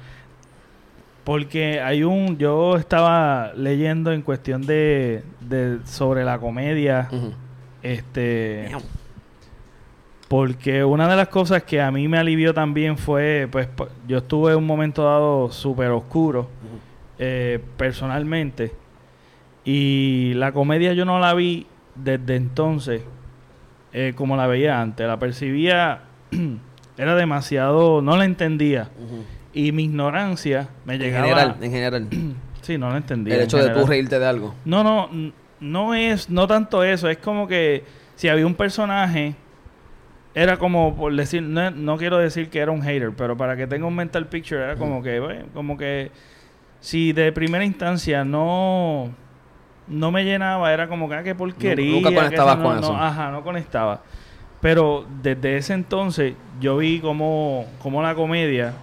[1.23, 2.38] Porque hay un.
[2.38, 5.23] Yo estaba leyendo en cuestión de.
[5.39, 7.10] de sobre la comedia.
[7.81, 8.69] Este.
[10.27, 13.47] Porque una de las cosas que a mí me alivió también fue.
[13.51, 13.67] Pues
[14.07, 16.49] yo estuve en un momento dado súper oscuro.
[17.19, 18.73] eh, personalmente.
[19.63, 23.01] Y la comedia yo no la vi desde entonces
[23.93, 25.07] eh, como la veía antes.
[25.07, 26.01] La percibía,
[26.97, 28.89] era demasiado, no la entendía.
[29.53, 31.25] Y mi ignorancia me En llegaba...
[31.27, 32.07] general, en general.
[32.61, 33.35] Sí, no la entendía.
[33.35, 34.55] el hecho de tú reírte de algo.
[34.65, 35.07] No, no,
[35.59, 37.83] no es, no tanto eso, es como que
[38.15, 39.35] si había un personaje,
[40.36, 43.67] era como, por decir, no, no quiero decir que era un hater, pero para que
[43.67, 46.12] tenga un mental picture, era como que, bueno, como que
[46.82, 49.12] si de primera instancia no,
[49.88, 51.89] no me llenaba, era como que, ah, qué porquería.
[51.89, 52.95] nunca conectabas con no, eso.
[52.95, 54.04] Ajá, no conectaba.
[54.60, 58.74] Pero desde ese entonces yo vi como, como la comedia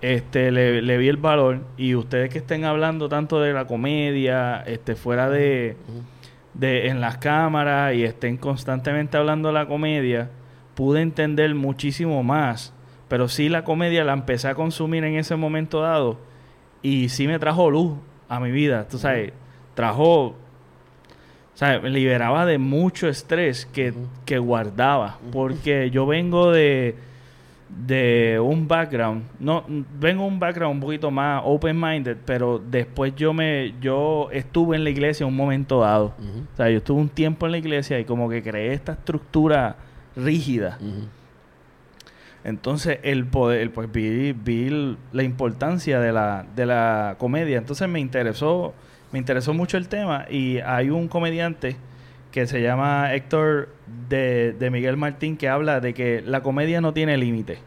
[0.00, 4.62] este le, le vi el valor y ustedes que estén hablando tanto de la comedia
[4.62, 5.76] este fuera de,
[6.54, 10.30] de en las cámaras y estén constantemente hablando de la comedia
[10.74, 12.72] pude entender muchísimo más
[13.08, 16.18] pero sí la comedia la empecé a consumir en ese momento dado
[16.82, 17.92] y sí me trajo luz
[18.28, 19.32] a mi vida tú sabes
[19.74, 20.36] trajo
[21.54, 21.82] ¿sabes?
[21.82, 23.92] me liberaba de mucho estrés que,
[24.24, 26.96] que guardaba porque yo vengo de
[27.86, 33.14] de un background, no vengo de un background un poquito más open minded, pero después
[33.14, 36.14] yo me yo estuve en la iglesia un momento dado.
[36.52, 39.76] O sea, yo estuve un tiempo en la iglesia y como que creé esta estructura
[40.22, 40.78] rígida.
[42.42, 47.58] Entonces, el poder, pues vi, vi la importancia de la, de la comedia.
[47.58, 48.74] Entonces me interesó,
[49.12, 50.26] me interesó mucho el tema.
[50.30, 51.76] Y hay un comediante
[52.32, 53.68] que se llama Héctor
[54.08, 57.58] de, de Miguel Martín que habla de que la comedia no tiene límite.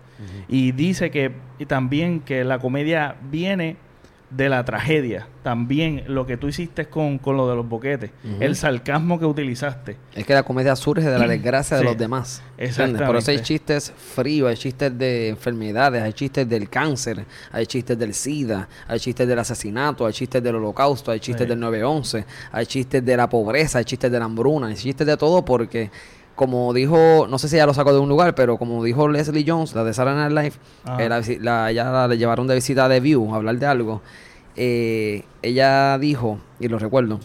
[0.47, 3.75] Y dice que y también que la comedia viene
[4.35, 8.55] de la tragedia, también lo que tú hiciste con, con lo de los boquetes, el
[8.55, 9.97] sarcasmo que utilizaste.
[10.15, 12.41] Es que la comedia surge de la desgracia de los demás.
[12.57, 13.05] Exactamente.
[13.05, 17.97] Por eso hay chistes fríos, hay chistes de enfermedades, hay chistes del cáncer, hay chistes
[17.97, 21.49] del SIDA, hay chistes del asesinato, hay chistes del holocausto, hay chistes Sí.
[21.49, 25.17] del 9-11, hay chistes de la pobreza, hay chistes de la hambruna, hay chistes de
[25.17, 25.91] todo porque,
[26.35, 29.45] como dijo, no sé si ya lo sacó de un lugar, pero como dijo Leslie
[29.47, 30.55] Jones, la de Saturday Night Live,
[30.99, 34.01] eh, la ella la, le llevaron de visita de View a hablar de algo.
[34.55, 37.19] eh, ella dijo, y lo recuerdo,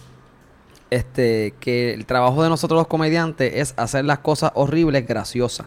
[0.90, 5.66] este, que el trabajo de nosotros los comediantes es hacer las cosas horribles graciosas.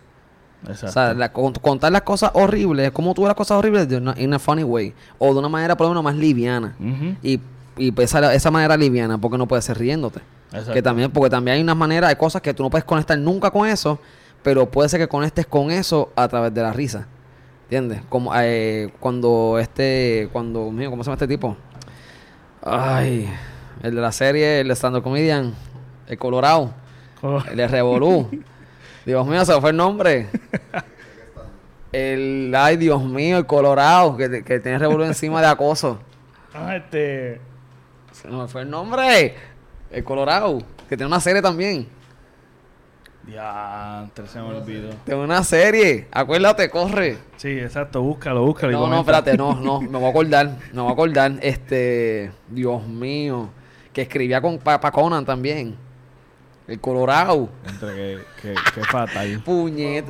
[0.68, 0.88] Exacto.
[0.88, 4.14] O sea, la- contar las cosas horribles, como tú ves las cosas horribles, de una,
[4.20, 4.94] in a funny way.
[5.20, 6.76] O de una manera, por lo menos, más liviana.
[7.24, 7.40] Y,
[7.78, 10.22] y esa, esa manera liviana, porque no puedes ser riéndote.
[10.52, 10.74] Exacto.
[10.74, 13.52] Que también, porque también hay unas maneras, hay cosas que tú no puedes conectar nunca
[13.52, 14.00] con eso,
[14.44, 17.08] pero puede ser que conectes con eso a través de la risa.
[17.64, 18.02] ¿Entiendes?
[18.10, 21.56] Como eh, cuando este, cuando, mío, ¿cómo se llama este tipo?
[22.62, 23.30] Ay,
[23.82, 25.54] el de la serie, el stand comedian,
[26.08, 26.74] el Colorado,
[27.24, 28.30] Oh, el de Revolú.
[29.06, 30.28] Dios mío, se me fue el nombre.
[31.92, 36.00] El, ay, Dios mío, el Colorado, que, que tiene Revolú encima de acoso.
[36.54, 37.42] ah, este,
[38.12, 39.36] Se me fue el nombre.
[39.92, 41.88] El Colorado, que tiene una serie también.
[43.24, 44.90] diantre, se me olvidó.
[45.06, 46.08] Tiene una serie.
[46.12, 47.18] Acuérdate, corre.
[47.38, 48.72] Sí, exacto, búscalo, búscalo.
[48.72, 50.52] y No, no, espérate, no, no, me voy a acordar.
[50.74, 51.32] Me voy a acordar.
[51.42, 53.50] Este, Dios mío.
[53.94, 55.76] Que escribía con pa, pa Conan también.
[56.68, 57.50] El Colorado.
[57.68, 59.42] Entre que, que, que fatal.
[59.46, 60.06] Puñet.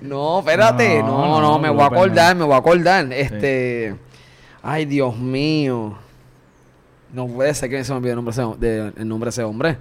[0.00, 1.02] No, espérate.
[1.02, 1.94] No, No, no, no, me voy a no.
[1.96, 3.12] acordar, me voy a acordar.
[3.12, 3.94] Este.
[4.62, 5.98] Ay, Dios mío.
[7.12, 9.30] No puede ser que se me olvide el nombre de ese, de- el nombre de
[9.30, 9.78] ese hombre.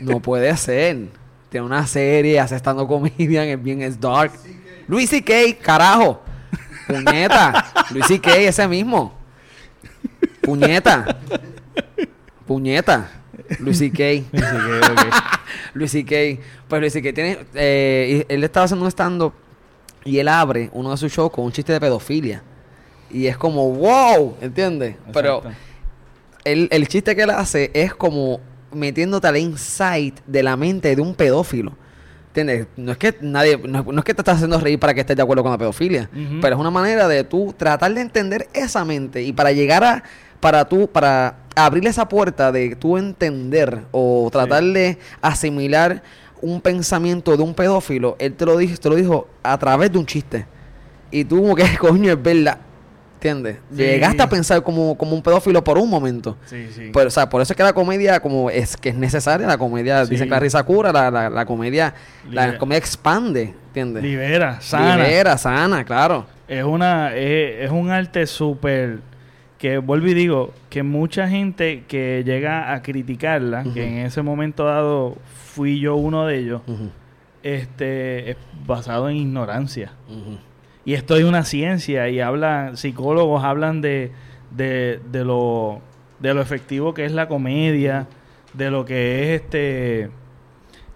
[0.00, 1.08] no puede ser.
[1.48, 4.32] Tiene una serie, hace estando comedian, es bien es dark.
[4.88, 6.20] Luis C.K., carajo.
[6.88, 7.72] Puñeta.
[7.90, 9.14] Luis C.K., ese mismo.
[10.42, 11.16] Puñeta.
[12.46, 13.10] Puñeta.
[13.60, 15.14] Luis que, ok.
[15.74, 16.42] Luis C.K.
[16.68, 17.12] Pues Luis C.K.
[17.12, 17.38] tiene...
[17.54, 19.32] eh, y él estaba haciendo un stand-up
[20.04, 22.42] y él abre uno de sus shows con un chiste de pedofilia.
[23.10, 24.96] Y es como, wow, ¿entiendes?
[25.12, 25.40] Pero
[26.44, 28.40] el, el chiste que él hace es como
[28.72, 31.72] metiéndote al insight de la mente de un pedófilo.
[32.28, 32.66] ¿Entiendes?
[32.76, 35.00] No es que nadie, no, es- no es que te estás haciendo reír para que
[35.00, 38.48] estés de acuerdo con la pedofilia, pero es una manera de tú tratar de entender
[38.52, 40.02] esa mente y para llegar a,
[40.40, 46.02] para tú, para abrirle esa puerta de tú entender o tratar de asimilar
[46.42, 49.98] un pensamiento de un pedófilo, él te lo dijo, te lo dijo a través de
[49.98, 50.44] un chiste.
[51.12, 52.58] Y tú como que, coño, es verdad.
[53.24, 53.56] ¿Entiendes?
[53.70, 53.76] Sí.
[53.78, 56.36] Llegaste a pensar como, como un pedófilo por un momento.
[56.44, 56.90] Sí, sí.
[56.92, 59.56] Pues, o sea, por eso es que la comedia como es que es necesaria, la
[59.56, 60.10] comedia, Sí.
[60.10, 61.94] dice que la risa cura, la, la, la comedia,
[62.30, 64.02] la comedia expande, ¿entiendes?
[64.02, 64.98] Libera, sana.
[65.06, 66.26] Libera, sana, claro.
[66.48, 68.98] Es una es, es un arte súper
[69.56, 74.66] que vuelvo y digo que mucha gente que llega a criticarla, que en ese momento
[74.66, 75.16] dado
[75.54, 76.60] fui yo uno de ellos,
[77.42, 79.92] este es basado en ignorancia.
[80.10, 80.36] ujú.
[80.84, 84.12] Y esto es una ciencia y hablan psicólogos hablan de,
[84.50, 85.80] de, de lo
[86.20, 88.06] de lo efectivo que es la comedia,
[88.52, 90.10] de lo que es este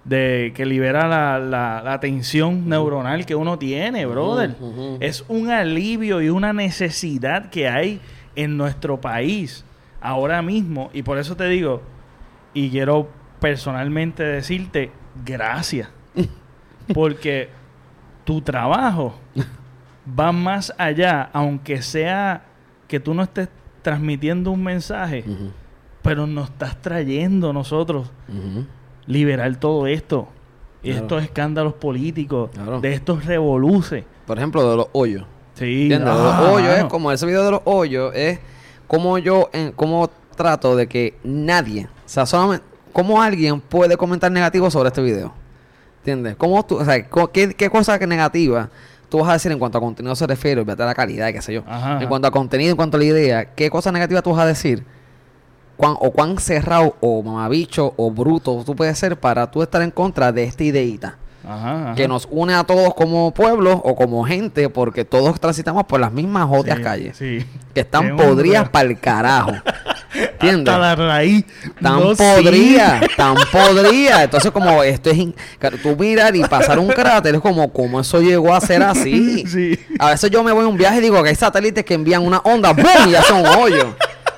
[0.04, 4.56] de que libera la, la, la tensión neuronal que uno tiene, brother.
[5.00, 8.00] Es un alivio y una necesidad que hay
[8.36, 9.64] en nuestro país
[10.00, 10.88] ahora mismo.
[10.94, 11.82] Y por eso te digo,
[12.54, 14.90] y quiero personalmente decirte
[15.26, 15.90] gracias.
[16.94, 17.50] Porque
[18.24, 19.14] tu trabajo
[20.18, 22.42] va más allá, aunque sea
[22.86, 23.48] que tú no estés
[23.82, 25.24] transmitiendo un mensaje,
[26.02, 28.10] pero nos estás trayendo nosotros
[29.06, 30.28] liberar todo esto.
[30.82, 31.00] Claro.
[31.00, 32.80] Estos escándalos políticos, Claro.
[32.80, 34.04] de estos revoluces.
[34.26, 35.24] Por ejemplo, de los hoyos.
[35.54, 38.38] Sí, ah, los hoyos es como ese video de los hoyos es
[38.86, 44.30] como yo, en, como trato de que nadie, o sea, solamente, cómo alguien puede comentar
[44.30, 45.32] negativo sobre este video.
[45.98, 46.36] ¿Entiendes?
[46.36, 48.70] ¿Cómo tú, o sea, qué, qué cosa que negativa
[49.08, 51.40] tú vas a decir en cuanto a contenido se refiere, olvídate de la calidad, qué
[51.42, 51.62] sé yo.
[51.66, 52.08] Ajá, En ajá.
[52.08, 54.84] cuanto a contenido, en cuanto a la idea, ¿qué cosa negativa tú vas a decir?
[55.76, 59.90] Cuán, o cuán cerrado, o mamabicho, o bruto tú puedes ser para tú estar en
[59.92, 61.16] contra de esta ideita
[61.48, 66.00] Ajá, que nos une a todos como pueblo o como gente, porque todos transitamos por
[66.00, 67.16] las mismas jodidas Sí, calles.
[67.16, 67.46] Sí.
[67.74, 69.52] Que están re- para el carajo.
[70.14, 70.74] ¿Entiendes?
[70.74, 71.44] Hasta la raíz.
[71.82, 72.22] Tan No, sí.
[72.22, 74.22] podrida, tan podrida.
[74.24, 75.18] Entonces, como esto es.
[75.18, 75.34] in-
[75.82, 79.44] Tú mirar y pasar un cráter, es como, ¿cómo eso llegó a ser así?
[79.48, 79.78] Sí.
[79.98, 82.24] A veces yo me voy a un viaje y digo que hay satélites que envían
[82.24, 82.86] una onda, ¡boom!
[83.08, 83.86] y ya son hoyos.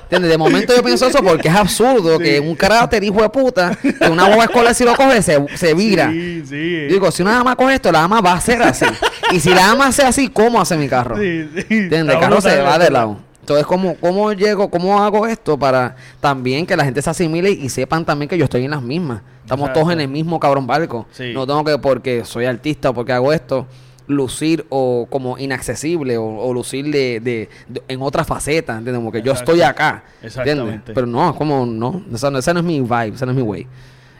[0.03, 0.31] ¿Entiendes?
[0.31, 4.09] De momento yo pienso eso porque es absurdo que un cráter, hijo de puta, que
[4.09, 6.09] una boba escolar si lo coge se, se vira.
[6.11, 6.79] Sí, sí.
[6.89, 8.85] Digo, si una dama coge esto, la dama va a ser así.
[9.31, 11.15] y si la dama hace así, ¿cómo hace mi carro?
[11.17, 12.15] ¿Entiendes?
[12.15, 13.19] El carro se va de lado.
[13.41, 17.69] Entonces, ¿cómo, ¿cómo llego, cómo hago esto para también que la gente se asimile y
[17.69, 19.21] sepan también que yo estoy en las mismas?
[19.43, 19.79] Estamos Exacto.
[19.81, 21.07] todos en el mismo cabrón barco.
[21.11, 21.31] Sí.
[21.33, 23.65] No tengo que, porque soy artista o porque hago esto,
[24.07, 28.99] lucir o como inaccesible o, o lucir de, de- de- en otra faceta, ¿entiendes?
[28.99, 29.53] Como que yo Exacto.
[29.53, 30.35] estoy acá, ¿entiendes?
[30.45, 30.93] Exactamente.
[30.93, 33.43] Pero no, como no, esa, no- esa no es mi vibe, esa no es mi
[33.43, 33.67] way.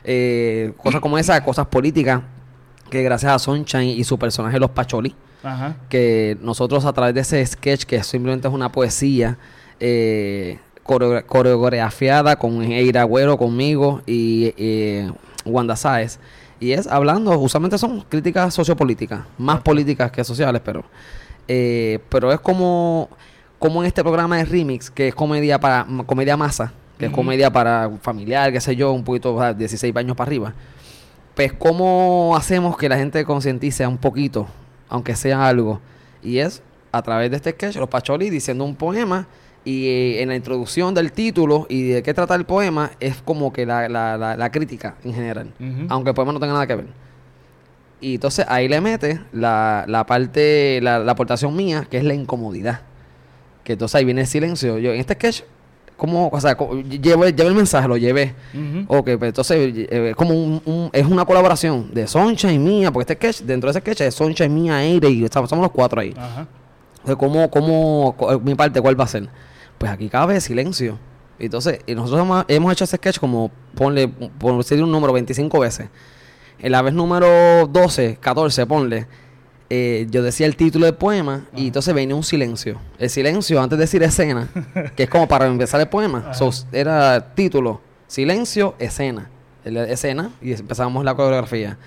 [0.04, 2.22] Eh, cosas como esas, cosas políticas,
[2.90, 5.76] que gracias a Sunshine y su personaje Los Pacholi, Ajá.
[5.90, 9.38] que nosotros a través de ese sketch, que simplemente es una poesía
[9.80, 15.12] eh, coreo- coreografiada con Eira Agüero conmigo y eh,
[15.46, 16.20] Wanda Sáez,
[16.60, 20.84] y es hablando, usualmente son críticas sociopolíticas, más políticas que sociales, pero,
[21.48, 23.10] eh, pero es como,
[23.58, 27.52] como en este programa de remix, que es comedia para comedia masa, que es comedia
[27.52, 30.54] para familiar, qué sé yo, un poquito, o sea, 16 años para arriba.
[31.34, 34.46] Pues cómo hacemos que la gente concientice un poquito,
[34.92, 35.80] aunque sea algo.
[36.22, 36.62] Y es
[36.92, 39.26] a través de este sketch, los Pacholi diciendo un poema
[39.64, 43.52] y eh, en la introducción del título y de qué trata el poema es como
[43.54, 45.54] que la, la, la, la crítica en general,
[45.90, 46.88] aunque el poema no tenga nada que ver.
[48.02, 52.14] Y entonces ahí le mete la, la parte, la, la aportación mía, que es la
[52.16, 52.82] incomodidad.
[53.64, 54.80] Que entonces ahí viene el silencio.
[54.80, 55.44] Yo en este sketch,
[56.02, 56.58] como, o sea,
[56.90, 58.34] llevé, llevé el mensaje, lo llevé.
[58.56, 58.86] Ujú.
[58.98, 62.92] Ok, pues entonces eh, es como un, un- es una colaboración de Soncha y mía,
[62.92, 65.62] porque este sketch, dentro de ese sketch es Soncha y mía, Aire y estamos, somos
[65.62, 66.16] los cuatro ahí.
[66.18, 66.48] Ajá.
[67.02, 69.30] Entonces, ¿cómo, cómo, cu- mi parte, cuál va a ser?
[69.78, 70.98] Pues aquí cabe silencio.
[71.38, 75.60] Entonces, y nosotros hemos, hemos hecho ese sketch como, ponle, por decir un número, 25
[75.60, 75.88] veces.
[76.60, 79.06] En la vez número 12, 14, ponle,
[79.74, 82.78] eh, yo decía el título del poema y entonces venía un silencio.
[83.00, 84.50] El silencio antes de decir escena,
[84.98, 86.34] que es como para empezar el poema.
[86.34, 89.30] So, era título, silencio, escena.
[89.64, 91.78] El- escena y empezábamos la coreografía.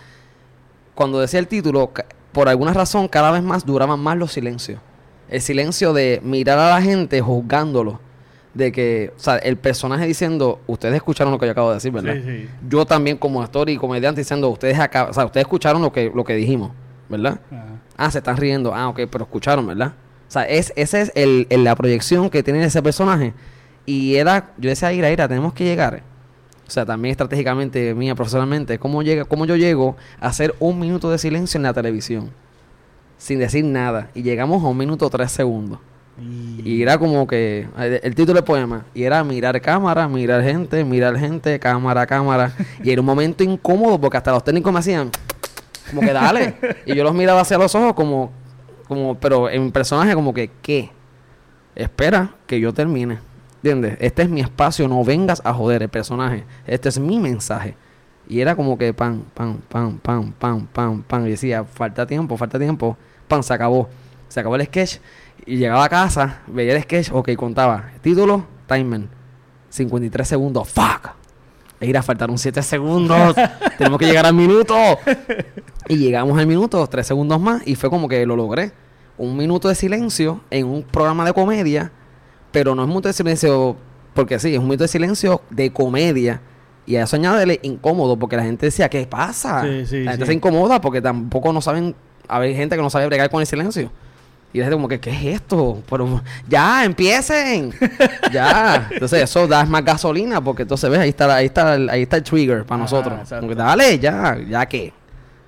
[0.94, 1.90] Cuando decía el título,
[2.32, 4.80] por alguna razón cada vez más duraban más los silencios.
[5.28, 8.00] El silencio de mirar a la gente juzgándolo.
[8.54, 11.90] De que, o sea, el personaje diciendo, ustedes escucharon lo que yo acabo de decir,
[11.90, 12.14] ¿verdad?
[12.14, 12.48] Sí, sí.
[12.68, 16.12] Yo también como actor y comediante diciendo, ustedes acá, o sea, ustedes escucharon lo que,
[16.14, 16.70] lo que dijimos,
[17.08, 17.40] ¿verdad?
[17.50, 17.66] Ajá.
[17.96, 18.74] Ah, se están riendo.
[18.74, 19.92] Ah, ok, pero escucharon, ¿verdad?
[20.28, 23.34] O sea, es, esa es el, el- la proyección que tiene ese personaje.
[23.86, 26.02] Y era, yo decía, Ira, Ira, tenemos que llegar.
[26.66, 31.10] O sea, también estratégicamente, mía, profesionalmente, ¿cómo, llega, cómo yo llego a hacer un minuto
[31.10, 32.30] de silencio en la televisión?
[33.18, 34.08] Sin decir nada.
[34.14, 35.78] Y llegamos a un minuto tres segundos.
[36.64, 38.84] Y era como que el, el título del poema.
[38.94, 42.52] Y era mirar cámara, mirar gente, mirar gente, cámara, cámara.
[42.82, 45.10] y era un momento incómodo porque hasta los técnicos me hacían
[45.90, 46.54] como que dale.
[46.86, 48.32] y yo los miraba hacia los ojos como,
[48.88, 50.90] como, pero en personaje como que, ¿qué?
[51.74, 53.18] Espera que yo termine.
[53.56, 53.96] ¿Entiendes?
[54.00, 56.44] Este es mi espacio, no vengas a joder el personaje.
[56.66, 57.76] Este es mi mensaje.
[58.28, 61.26] Y era como que pan, pan, pan, pan, pan, pan, pan.
[61.26, 62.96] Y decía, falta tiempo, falta tiempo.
[63.26, 63.88] Pan, se acabó.
[64.28, 64.98] Se acabó el sketch.
[65.46, 67.90] Y llegaba a casa, veía el sketch, ok, contaba.
[68.02, 69.08] Título, timer.
[69.70, 70.68] 53 segundos.
[70.68, 71.23] ¡Fuck!
[71.84, 73.36] E ir a faltaron 7 segundos.
[73.78, 74.74] Tenemos que llegar al minuto.
[75.86, 77.62] Y llegamos al minuto, 3 segundos más.
[77.66, 78.72] Y fue como que lo logré.
[79.18, 81.92] Un minuto de silencio en un programa de comedia.
[82.52, 83.76] Pero no es un minuto de silencio
[84.14, 86.40] porque sí, es un minuto de silencio de comedia.
[86.86, 89.62] Y a eso añádele incómodo, porque la gente decía, ¿qué pasa?
[89.62, 90.30] Sí, sí, la gente sí.
[90.30, 91.94] se incomoda porque tampoco no saben,
[92.28, 93.90] hay gente que no sabe bregar con el silencio.
[94.54, 95.82] Y la gente como que, ¿qué es esto?
[95.90, 97.74] Pero ya, empiecen.
[98.32, 98.88] ya.
[98.90, 102.16] Entonces eso da más gasolina, porque entonces ves, ahí está, ahí está, el- ahí está
[102.18, 103.28] el trigger para Ajá, nosotros.
[103.28, 104.92] Como que dale, ya, ya que.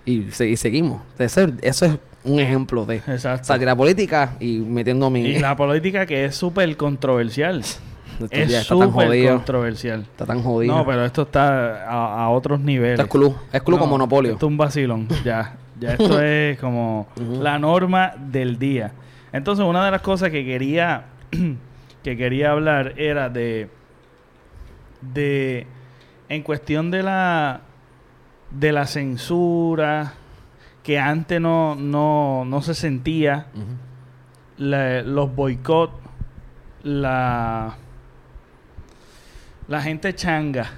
[0.04, 1.00] Y, se- y seguimos.
[1.18, 1.92] Ese- eso es
[2.24, 3.44] un ejemplo de Exacto.
[3.46, 5.20] sátira política y metiendo mi...
[5.20, 7.60] Y la política que es súper controversial.
[7.60, 9.34] Estos Es días está tan súper jodido.
[9.36, 10.00] controversial.
[10.00, 10.74] Está tan jodido.
[10.78, 12.98] No, pero esto está a, a otros niveles.
[12.98, 13.36] Esto es club.
[13.52, 14.32] Es club No, con monopolio.
[14.32, 15.08] Esto es un vacilón.
[15.24, 15.54] Ya.
[15.78, 17.06] Ya esto es como
[17.40, 18.92] la norma del día.
[19.32, 21.04] Entonces, una de las cosas que quería
[22.02, 23.68] que quería hablar era de
[25.00, 25.66] de
[26.28, 27.60] en cuestión de la
[28.50, 30.14] de la censura
[30.82, 33.46] que antes no no, no se sentía
[34.56, 35.90] la- los boicot
[36.84, 37.76] la
[39.68, 40.70] la gente changa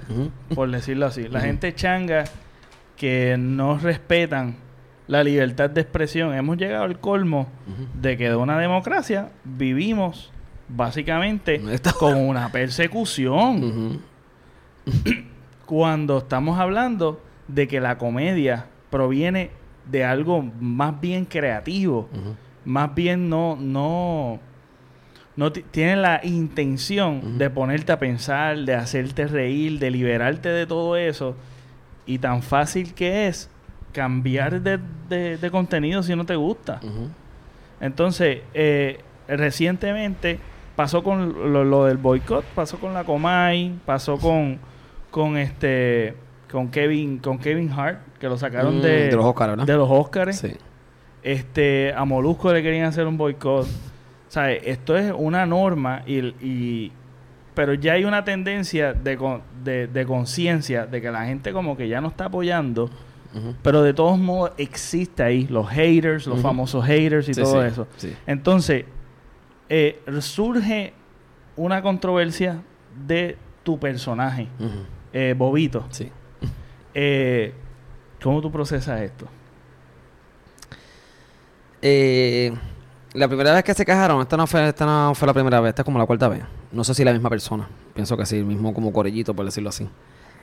[0.55, 1.27] por decirlo así.
[1.27, 2.23] La gente changa
[2.97, 4.55] que no respetan
[5.09, 6.33] la libertad de expresión.
[6.33, 7.47] Hemos llegado al colmo
[7.99, 10.31] de que de una democracia vivimos
[10.67, 11.59] básicamente
[11.99, 14.01] con una persecución.
[15.65, 19.51] Cuando estamos hablando de que la comedia proviene
[19.89, 22.07] de algo más bien creativo,
[22.65, 24.39] más bien no, no,
[25.35, 30.65] no ti- tiene la intención de ponerte a pensar, de hacerte reír, de liberarte de
[30.67, 31.35] todo eso.
[32.05, 33.49] Y tan fácil que es
[33.91, 34.79] cambiar de,
[35.09, 36.79] de- de contenido si no te gusta.
[37.81, 40.39] Entonces, eh, recientemente,
[40.75, 44.59] pasó con lo, lo del boicot, pasó con la Comay, pasó con
[45.11, 46.13] con este
[46.51, 49.65] con Kevin con Kevin Hart que lo sacaron Mm, de, de los Oscars, ¿verdad?
[49.65, 50.37] de los Oscars.
[50.37, 50.53] Sí.
[51.23, 53.65] Este a Molusco le querían hacer un boicot.
[53.65, 56.91] O sea, esto es una norma y, y-
[57.55, 61.75] pero ya hay una tendencia de, con- de, de conciencia de que la gente como
[61.75, 62.89] que ya no está apoyando,
[63.61, 67.67] Pero de todos modos existe ahí los haters, los famosos haters y Sí, todo sí,
[67.67, 67.87] eso.
[67.97, 68.15] sí.
[68.25, 68.85] Entonces,
[69.69, 70.93] eh, surge
[71.55, 72.61] una controversia
[73.05, 74.47] de tu personaje,
[75.13, 75.85] eh, Bobito.
[75.89, 76.11] Sí.
[76.95, 77.53] Eh,
[78.21, 79.27] ¿Cómo tú procesas esto?
[83.13, 85.69] La primera vez que se quejaron, esta no, fue, esta no fue la primera vez,
[85.69, 86.43] esta es como la cuarta vez.
[86.71, 87.67] No sé si la misma persona.
[87.93, 89.87] Pienso que sí, el mismo como corellito, por decirlo así.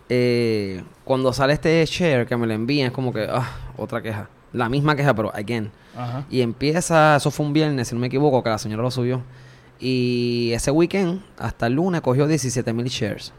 [0.08, 4.28] Eh, cuando sale este share que me lo envían, es como que, ah, otra queja.
[4.52, 5.70] La misma queja, pero again.
[5.96, 6.24] Ajá.
[6.30, 9.22] Y empieza, eso fue un viernes, si no me equivoco, que la señora lo subió.
[9.78, 13.32] Y ese weekend, hasta el lunes, cogió 17 mil shares.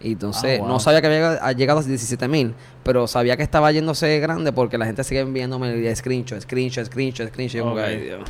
[0.00, 0.68] Y entonces, Ah, wow.
[0.72, 4.52] no sabía que había ha llegado a 17 mil, pero sabía que estaba yéndose grande
[4.52, 7.54] porque la gente sigue enviándome screenshot, screenshot, screenshot, screenshot.
[7.54, 7.86] Y yo como que, Ok.
[7.88, 8.20] "Ay, Dios,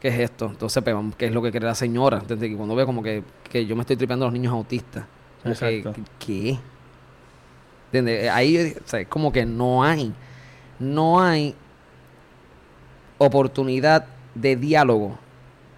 [0.00, 0.46] ¿qué es esto?
[0.46, 2.18] Entonces, pues, ¿qué es lo que quiere la señora?
[2.22, 5.04] Entonces, que cuando veo como que, que yo me estoy tripeando a los niños autistas.
[5.42, 6.02] Como que, Exacto.
[6.18, 6.58] ¿Qué?
[7.92, 8.30] ¿Entiendes?
[8.30, 10.12] Ahí, o sea, es como que no hay,
[10.78, 11.56] no hay
[13.18, 15.18] oportunidad de diálogo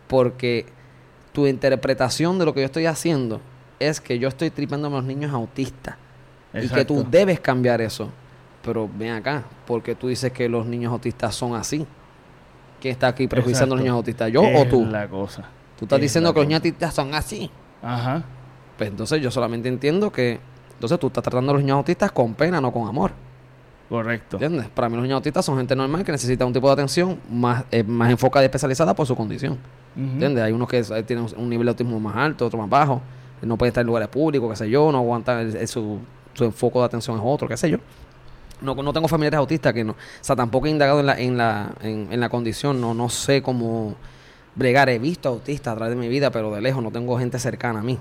[0.08, 0.66] porque
[1.32, 3.40] tu interpretación de lo que yo estoy haciendo
[3.78, 5.96] es que yo estoy tripando a los niños autistas
[6.52, 8.10] y que tú debes cambiar eso.
[8.62, 11.84] Pero ven acá, porque tú dices que los niños autistas son así.
[12.80, 14.30] ¿Quién está aquí prejuiciando a los niños autistas?
[14.30, 14.84] ¿Yo o tú?
[14.84, 15.48] la cosa.
[15.78, 17.50] Tú estás es diciendo que los niños autistas son así.
[17.82, 18.22] Ajá.
[18.76, 20.38] Pues entonces yo solamente entiendo que
[20.82, 23.12] entonces tú estás tratando a los niños autistas con pena, no con amor.
[23.88, 24.36] Correcto.
[24.36, 24.68] ¿Entiendes?
[24.68, 27.64] Para mí los niños autistas son gente normal que necesita un tipo de atención más,
[27.70, 29.52] eh, más enfocada y especializada por su condición.
[29.94, 30.04] Ujú.
[30.04, 30.42] ¿Entiendes?
[30.42, 33.00] Hay unos que tienen un nivel de autismo más alto, otro más bajo.
[33.42, 35.98] No pueden estar en lugares públicos, qué sé yo, no aguantan el- el- su,
[36.32, 37.78] su enfoque de atención es otro, qué sé yo.
[38.60, 39.92] No, no tengo familiares autistas que no.
[39.92, 43.08] O sea, tampoco he indagado en la, en la, en, en la condición, no, no
[43.08, 43.94] sé cómo
[44.54, 44.88] bregar.
[44.88, 47.80] He visto autistas a través de mi vida, pero de lejos no tengo gente cercana
[47.80, 47.98] a mí.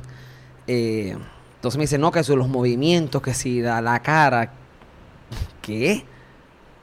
[0.68, 1.18] Eh,
[1.62, 4.52] entonces me dicen, no, que son los movimientos, que si da la cara.
[5.62, 6.04] ¿Qué?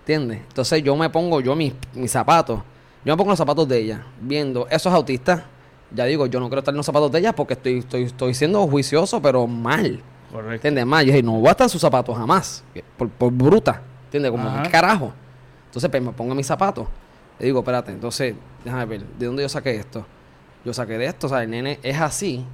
[0.02, 0.38] ¿Entiendes?
[0.46, 2.60] Entonces yo me pongo, yo mis, mis zapatos,
[3.04, 5.42] yo me pongo los zapatos de ella, viendo esos autistas.
[5.92, 8.34] Ya digo, yo no quiero estar en los zapatos de ella porque estoy, estoy, estoy
[8.34, 10.00] siendo juicioso, pero mal.
[10.30, 10.54] Correcto.
[10.54, 10.86] ¿Entiendes?
[10.86, 12.62] Más, yo dije, no voy a estar en sus zapatos jamás.
[12.96, 13.82] Por, por bruta.
[14.04, 14.30] ¿Entiendes?
[14.30, 14.62] Como, Ajá.
[14.62, 15.12] ¿qué carajo?
[15.66, 16.86] Entonces, pues me pongo mis zapatos.
[17.40, 20.06] Le digo, espérate, entonces, déjame ver, ¿de dónde yo saqué esto?
[20.64, 22.44] Yo saqué de esto, o sea, el nene es así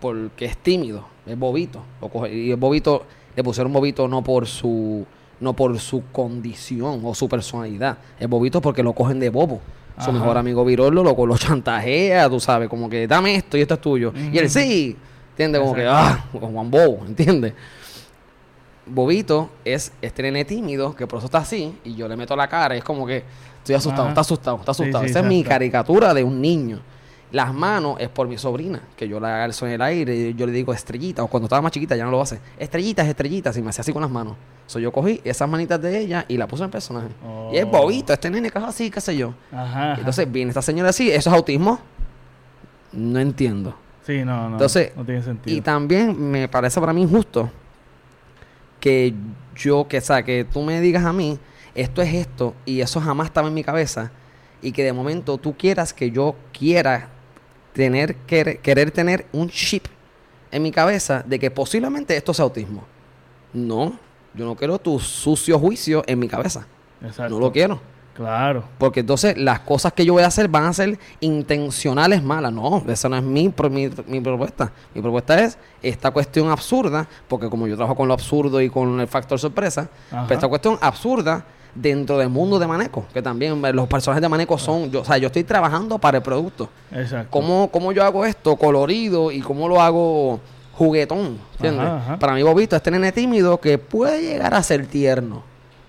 [0.00, 1.82] porque es tímido, es bobito.
[2.00, 3.04] Lo coge- y el bobito,
[3.34, 5.04] le pusieron bobito no por su
[5.38, 7.98] no por su condición o su personalidad.
[8.18, 9.60] Es bobito porque lo cogen de bobo.
[9.98, 13.74] Su mejor amigo Virolo lo, lo chantajea, tú sabes, como que dame esto y esto
[13.74, 14.12] es tuyo.
[14.32, 14.94] Y él sí,
[15.30, 15.60] ¿entiendes?
[15.60, 17.54] Como que, ah, como Juan Bobo, ¿entiendes?
[18.86, 22.46] Bobito es este nene tímido que por eso está así y yo le meto la
[22.48, 23.24] cara y es como que
[23.58, 24.10] estoy asustado, Ajá.
[24.10, 25.04] está asustado, está asustado.
[25.04, 26.78] sí, Esa es mi caricatura de un niño.
[27.32, 30.46] Las manos es por mi sobrina, que yo la alzo en el aire y yo
[30.46, 32.38] le digo estrellita, o cuando estaba más chiquita ya no lo hace.
[32.58, 34.36] Estrellitas, estrellitas, y me hacía así con las manos.
[34.66, 37.08] So, yo cogí esas manitas de ella y la puse en personaje.
[37.52, 37.68] Y es Oh.
[37.68, 39.34] bobito, este nene que es así, qué sé yo.
[39.52, 39.92] Ajá.
[39.92, 39.98] ajá.
[39.98, 41.80] Entonces viene esta señora así, ¿eso es autismo?
[42.92, 43.74] No entiendo.
[44.04, 44.52] Sí, no, no.
[44.54, 45.56] Entonces, no tiene sentido.
[45.56, 47.50] Y también me parece para mí injusto
[48.80, 49.14] que
[49.56, 51.38] yo, que, o sea, que tú me digas a mí,
[51.74, 54.10] esto es esto, y eso jamás estaba en mi cabeza,
[54.62, 57.08] y que de momento tú quieras que yo quiera
[57.76, 59.84] tener, querer, querer tener un chip
[60.50, 62.84] en mi cabeza de que posiblemente esto sea autismo.
[63.52, 63.98] No,
[64.32, 66.66] yo no quiero tu sucio juicio en mi cabeza.
[67.02, 67.34] Exacto.
[67.34, 67.78] No lo quiero.
[68.14, 68.64] Claro.
[68.78, 72.50] Porque entonces las cosas que yo voy a hacer van a ser intencionales malas.
[72.50, 74.72] No, esa no es mi, mi, mi propuesta.
[74.94, 78.98] Mi propuesta es esta cuestión absurda, porque como yo trabajo con lo absurdo y con
[79.00, 81.44] el factor sorpresa, pues esta cuestión absurda
[81.76, 85.04] dentro del mundo de Maneco, que también eh, los personajes de Maneco son, yo, o
[85.04, 86.68] sea, yo estoy trabajando para el producto.
[86.92, 87.28] Exacto.
[87.30, 90.40] ¿Cómo, cómo yo hago esto colorido y cómo lo hago
[90.72, 91.38] juguetón?
[91.54, 91.86] ¿Entiendes?
[91.86, 92.18] Ajá, ajá.
[92.18, 95.42] Para mí, Bobito, este nene tímido que puede llegar a ser tierno.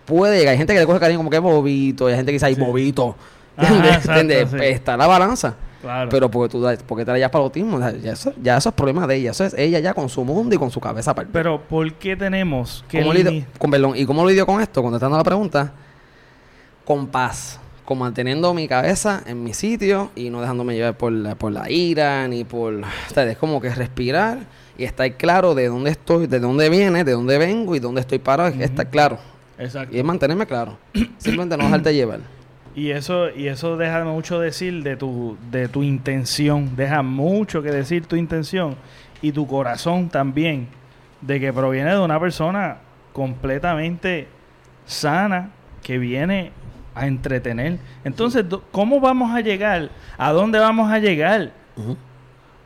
[0.06, 0.52] Puede llegar.
[0.54, 2.08] Hay gente que le coge cariño como que es Bobito.
[2.08, 2.62] Y hay gente que dice, ay, Sí.
[2.62, 3.16] Bobito.
[3.56, 3.96] Ajá, ¿Entiendes?
[3.98, 4.50] exacto, ¿Entiendes?
[4.52, 4.66] sí.
[4.74, 5.56] Está la balanza.
[5.82, 6.10] Claro.
[6.10, 8.76] Pero porque tú porque te la llevas para el autismo, ya eso, ya eso es
[8.76, 9.32] problema de ella.
[9.32, 11.30] Eso es ella ya con su mundo y con su cabeza aparte.
[11.32, 14.82] Pero, ¿por qué tenemos que ¿Cómo lidio- con, perdón, ¿Y cómo lidio con esto?
[14.82, 15.72] Contestando la pregunta,
[16.84, 21.36] con paz, con manteniendo mi cabeza en mi sitio y no dejándome llevar por la,
[21.36, 22.74] por la ira ni por...
[22.76, 24.40] O sea, es como que respirar
[24.78, 28.20] y estar claro de dónde estoy, de dónde viene, de dónde vengo y dónde estoy
[28.20, 28.62] parado, Ujú.
[28.64, 29.20] estar claro.
[29.58, 29.96] Exacto.
[29.96, 30.78] Y es mantenerme claro.
[31.18, 32.20] Simplemente no dejarte llevar.
[32.78, 36.76] Y eso, y eso deja mucho decir de tu, de tu intención.
[36.76, 38.76] Deja mucho que decir tu intención
[39.20, 40.68] y tu corazón también.
[41.20, 42.78] De que proviene de una persona
[43.14, 44.28] completamente
[44.86, 45.50] sana
[45.82, 46.52] que viene
[46.94, 47.80] a entretener.
[48.04, 49.90] Entonces, ¿cómo vamos a llegar?
[50.16, 51.54] ¿A dónde vamos a llegar?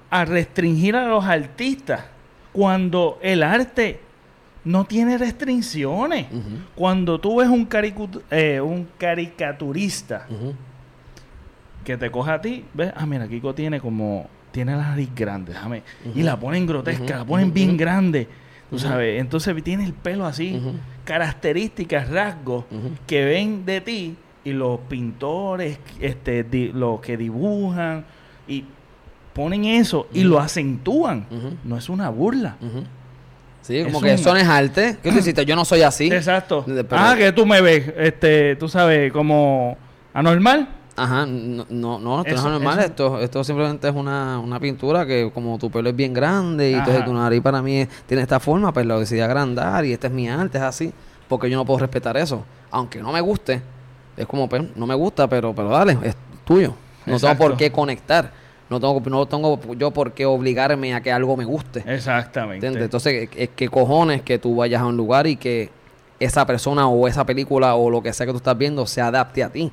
[0.10, 2.04] A restringir a los artistas
[2.52, 4.02] cuando el arte
[4.64, 6.28] no tiene restricciones.
[6.76, 7.68] Cuando tú ves un,
[8.30, 10.28] eh, un caricaturista
[11.84, 15.54] que te coge a ti, ves, ah, mira, Kiko tiene como, tiene la nariz grande,
[15.54, 15.84] déjame,
[16.14, 18.28] y la ponen grotesca, la ponen bien grande,
[18.70, 20.60] tú sabes, entonces tiene el pelo así,
[21.06, 22.66] características, rasgos
[23.08, 28.06] que ven de ti y los pintores, este, di- los que dibujan
[28.48, 28.66] y
[29.34, 31.26] ponen eso y lo acentúan.
[31.64, 32.58] No es una burla.
[33.62, 34.98] Sí, como Es que un- eso no es arte.
[35.04, 35.46] ¿Qué tú hiciste?
[35.46, 36.08] Yo no soy así.
[36.12, 36.64] Exacto.
[36.66, 39.78] Pero- ah, que tú me ves, este, tú sabes, como
[40.14, 40.68] anormal.
[40.96, 42.80] Ajá, no, no, no, esto Eso- no es normal.
[42.80, 46.72] eso- Esto, esto simplemente es una, una pintura que como tu pelo es bien grande
[46.72, 49.94] y entonces tu nariz para mí es- tiene esta forma, pues lo decidí agrandar y
[49.94, 50.92] este es mi arte, es así.
[51.28, 52.44] Porque yo no puedo respetar eso.
[52.72, 53.62] Aunque no me guste,
[54.18, 56.74] es como, pues, no me gusta, pero, pero dale, es tuyo.
[57.06, 57.38] No Exacto.
[57.38, 58.32] tengo por qué conectar.
[58.72, 61.84] No tengo, no tengo yo por qué obligarme a que algo me guste.
[61.86, 62.56] Exactamente.
[62.66, 62.84] ¿Entiendes?
[62.86, 65.70] Entonces, es que cojones que tú vayas a un lugar y que
[66.22, 69.44] esa persona o esa película o lo que sea que tú estás viendo se adapte
[69.44, 69.70] a ti.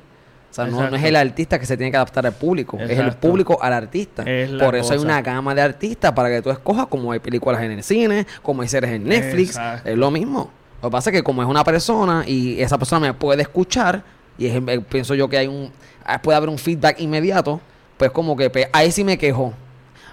[0.51, 2.97] O sea, no, no es el artista que se tiene que adaptar al público, es
[2.99, 4.23] el público al artista.
[4.23, 7.61] Es Por eso hay una gama de artistas para que tú escojas, como hay películas
[7.61, 9.89] en el cine, como hay series en Netflix, Exacto.
[9.89, 10.49] es lo mismo.
[10.81, 14.03] Lo que pasa es que como es una persona y esa persona me puede escuchar,
[14.37, 15.71] y es- eh, pienso yo que hay un
[16.03, 17.61] ah, puede haber un feedback inmediato,
[17.99, 19.53] pues como que pues, ahí sí me quejo.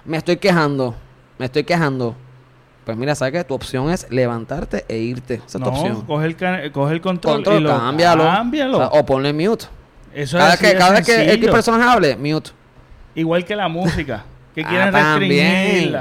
[0.05, 0.93] Me estoy quejando,
[1.39, 2.15] me estoy quejando.
[2.85, 3.43] Pues mira, ¿sabes qué?
[3.43, 5.35] Tu opción es levantarte e irte.
[5.45, 6.01] Esa es tu opción.
[6.05, 8.23] coge el, coge el control, Control, y lo cámbialo.
[8.25, 8.77] cámbialo.
[8.77, 9.65] O, sea, o ponle mute.
[10.13, 12.51] Eso Cada, es que, cada vez que el personaje hable, mute.
[13.15, 14.23] Igual que la música,
[14.53, 15.97] que Ah, quieren también.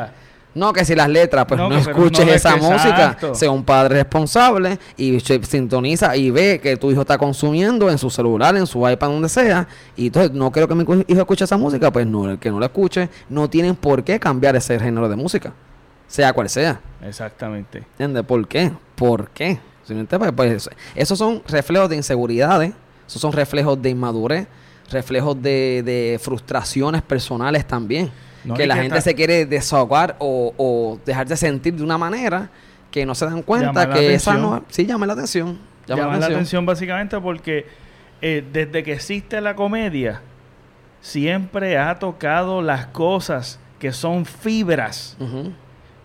[0.57, 2.89] No, que si las letras, pues No, escuches no esa música.
[2.89, 3.35] exacto.
[3.35, 8.09] Sea un padre responsable y sintoniza y ve que tu hijo está consumiendo en su
[8.09, 9.69] celular, en su iPad, donde sea.
[9.97, 12.59] Y entonces no quiero que mi hijo escuche esa música, pues no, el que no
[12.59, 15.53] la escuche, no tienen por qué cambiar ese género de música.
[16.09, 16.81] Sea cual sea.
[17.03, 17.79] Exactamente.
[17.79, 18.23] ¿Entiendes?
[18.25, 18.73] ¿Por qué?
[18.95, 19.59] ¿Por qué?
[19.87, 22.73] Pues, pues, esos son reflejos de inseguridades,
[23.07, 24.47] esos son reflejos de inmadurez,
[24.91, 28.11] reflejos de, de frustraciones personales también.
[28.47, 31.99] No, que la que gente se quiere desahogar o, o dejar de sentir de una
[31.99, 32.51] manera
[32.91, 34.65] que no se dan cuenta Llama que esa no...
[34.69, 35.59] Sí, llama la atención.
[35.87, 36.65] Llama, Llama la atención.
[36.65, 37.67] básicamente porque
[38.23, 40.23] eh, desde que existe la comedia,
[41.01, 45.17] siempre ha tocado las cosas que son fibras,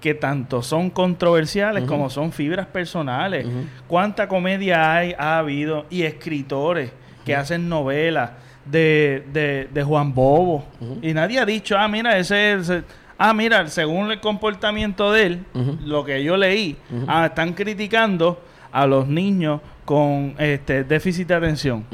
[0.02, 3.48] que tanto son controversiales como son fibras personales.
[3.88, 5.86] ¿Cuánta comedia hay, ha habido?
[5.90, 6.92] Y escritores
[7.26, 8.32] que hacen novelas
[8.66, 10.66] de, de, de Juan Bobo.
[11.02, 12.72] Y nadie ha dicho, ah, mira, ese es...
[13.18, 15.46] Ah, mira, según el comportamiento de él,
[15.86, 16.76] lo que yo leí,
[17.08, 18.42] ah, están criticando
[18.72, 21.86] a los niños con este déficit de atención,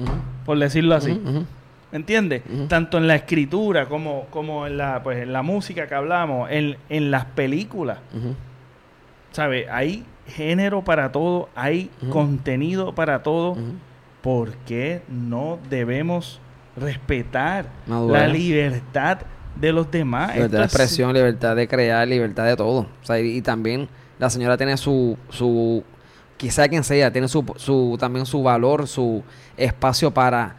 [0.46, 1.12] por decirlo así.
[1.12, 1.46] ujú, ujú.
[1.92, 2.44] ¿Me entiendes?
[2.68, 6.76] Tanto en la escritura como, como en, la, pues, en la música que hablamos, en,
[6.90, 8.00] en las películas.
[9.32, 9.68] ¿Sabes?
[9.70, 13.58] Hay género para todo, hay contenido para todo.
[14.22, 16.42] ¿Por qué no debemos
[16.78, 19.20] respetar la libertad
[19.56, 20.36] de los demás?
[20.36, 22.88] Libertad de expresión, libertad de crear, libertad de todo.
[23.02, 25.84] O sea, y, y también la señora tiene su, su
[26.38, 29.24] quizá quien sea, tiene su, su también su valor, su
[29.58, 30.56] espacio para,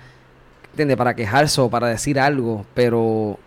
[0.71, 0.97] ¿entiendes?
[0.97, 3.39] Para quejarse o para decir algo, pero, o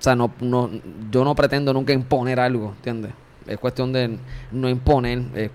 [0.00, 0.70] sea, no, no,
[1.10, 3.12] yo no pretendo nunca imponer algo, ¿entiendes?
[3.46, 4.18] Es cuestión de
[4.50, 5.50] no imponer,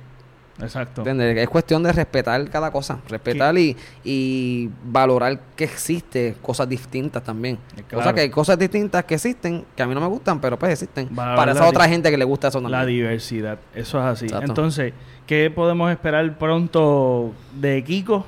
[0.60, 1.02] Exacto.
[1.02, 1.38] ¿entiendes?
[1.38, 7.58] Es cuestión de respetar cada cosa, respetar y, y valorar que existe cosas distintas también.
[7.78, 10.39] Eh, O sea, que hay cosas distintas que existen, que a mí no me gustan,
[10.39, 11.08] pero pues existen.
[11.12, 12.88] Valorar para esa la otra gente que le gusta eso La también.
[12.97, 13.58] diversidad.
[13.74, 14.26] Eso es así.
[14.26, 14.45] Exacto.
[14.52, 14.93] Entonces,
[15.26, 18.26] ¿qué podemos esperar pronto de Kiko?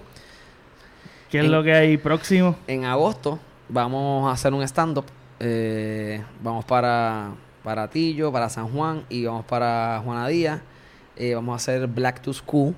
[1.29, 2.55] ¿Qué es En- lo que hay próximo?
[2.67, 5.05] En agosto vamos a hacer un stand-up.
[5.39, 7.31] eh, vamos para,
[7.63, 10.61] para Tillo, para San Juan y vamos para Juana Díaz.
[11.15, 12.73] Eh, vamos a hacer Black to School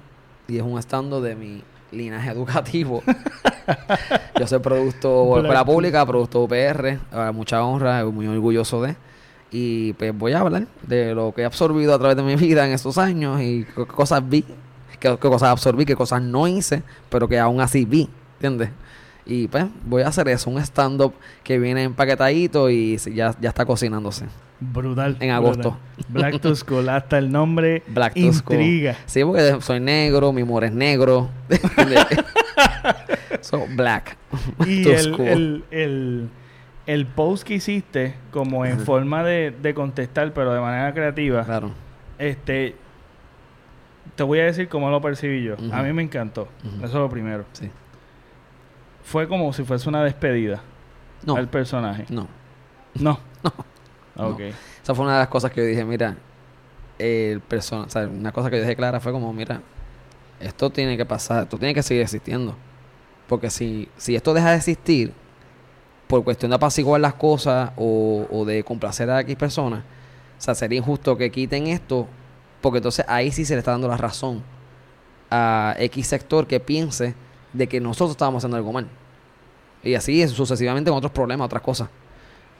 [0.47, 3.01] y es un stand-up de mi linaje educativo.
[4.39, 6.99] Yo soy producto escuela pública, producto UPR,
[7.33, 8.95] mucha honra, muy orgulloso de.
[9.51, 12.65] Y pues voy a hablar de lo que he absorbido a través de mi vida
[12.65, 14.43] en estos años y qué cosas vi,
[14.99, 18.71] qué, qué cosas absorbí, qué cosas no hice, pero que aún así vi, ¿entiendes?
[19.25, 21.13] Y pues voy a hacer eso, un stand-up
[21.43, 24.25] que viene empaquetadito y ya, ya está cocinándose.
[24.59, 25.17] Brutal.
[25.19, 25.77] En agosto.
[25.97, 26.05] brutal.
[26.09, 28.55] Black to School, hasta el nombre Black to School.
[28.61, 28.95] intriga.
[29.05, 31.29] Sí, porque soy negro, mi humor es negro.
[33.41, 34.17] So, black.
[34.65, 35.27] Y Too el, school.
[35.27, 36.29] el, el,
[36.87, 41.71] el post que hiciste, como en forma de, de contestar, pero de manera creativa, Claro.
[42.17, 42.75] este
[44.15, 45.55] te voy a decir cómo lo percibí yo.
[45.73, 46.47] A mí me encantó.
[46.77, 47.45] Eso es lo primero.
[47.51, 47.69] Sí.
[49.03, 50.61] Fue como si fuese una despedida
[51.25, 51.35] No.
[51.35, 52.05] al personaje.
[52.09, 52.27] No.
[52.95, 53.19] No.
[53.43, 53.53] No.
[54.17, 54.41] Ok.
[54.83, 56.15] Esa fue una de las cosas que yo dije, mira,
[56.99, 59.61] el persona, o sea, una cosa que yo dejé clara fue como, mira,
[60.39, 62.55] esto tiene que pasar, esto tiene que seguir existiendo.
[63.27, 65.13] Porque si, si esto deja de existir
[66.07, 69.83] por cuestión de apaciguar las cosas o, o de complacer a X personas,
[70.37, 72.07] o sea, sería injusto que quiten esto,
[72.61, 74.43] porque entonces ahí sí se le está dando la razón
[75.31, 77.15] a X sector que piense
[77.53, 78.87] de que nosotros estábamos haciendo algo mal.
[79.83, 81.89] Y así sucesivamente con otros problemas, otras cosas.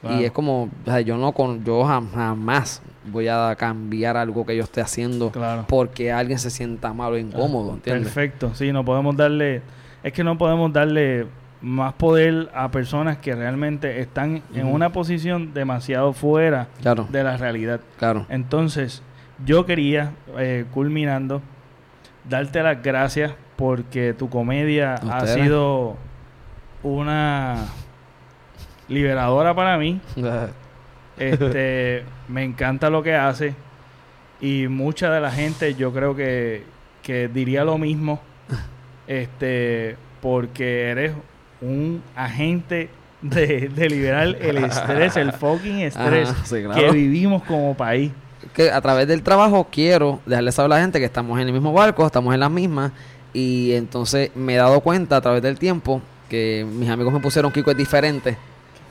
[0.00, 0.20] Claro.
[0.20, 4.44] Y es como, o sea, yo no con, yo jam- jamás voy a cambiar algo
[4.44, 5.64] que yo esté haciendo Claro.
[5.68, 8.04] porque alguien se sienta mal o incómodo, ¿entiendes?
[8.12, 8.54] Perfecto.
[8.54, 9.62] Sí, no podemos darle.
[10.02, 11.26] Es que no podemos darle
[11.62, 17.36] más poder a personas que realmente están en una posición demasiado fuera Claro, de la
[17.36, 17.80] realidad.
[17.98, 18.26] claro.
[18.28, 19.02] Entonces,
[19.44, 21.40] yo quería, eh, culminando,
[22.28, 25.96] darte las gracias porque tu comedia ha sido
[26.82, 27.64] una
[28.88, 30.00] liberadora para mí.
[31.18, 33.54] Este, me encanta lo que hace
[34.40, 36.64] y mucha de la gente yo creo que,
[37.02, 38.20] que diría lo mismo.
[39.06, 41.12] Este, porque eres
[41.60, 42.90] un agente
[43.22, 48.10] de, de liberar el estrés, el fucking estrés Ajá, sí, que vivimos como país.
[48.52, 51.52] que a través del trabajo quiero dejarle saber a la gente que estamos en el
[51.52, 52.92] mismo barco, estamos en las mismas
[53.32, 57.52] y entonces me he dado cuenta a través del tiempo que mis amigos me pusieron
[57.52, 58.36] Kiko es diferente.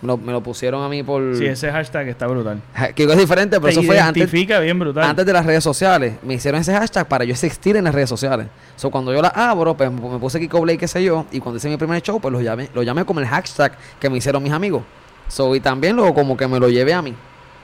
[0.02, 1.36] Me lo, me lo pusieron a mí por...
[1.36, 2.62] Sí, ese hashtag está brutal.
[2.94, 5.04] Kiko es diferente, pero Te eso fue antes, identifica bien brutal.
[5.04, 6.16] antes de las redes sociales.
[6.22, 8.48] Me hicieron ese hashtag para yo existir en las redes sociales.
[8.76, 11.58] So, cuando yo la abro, pues me puse Kiko Blake, qué sé yo, y cuando
[11.58, 14.44] hice mi primer show, pues lo llamé, lo llamé como el hashtag que me hicieron
[14.44, 14.84] mis amigos.
[15.28, 17.16] So, y también lo como que me lo llevé a mí.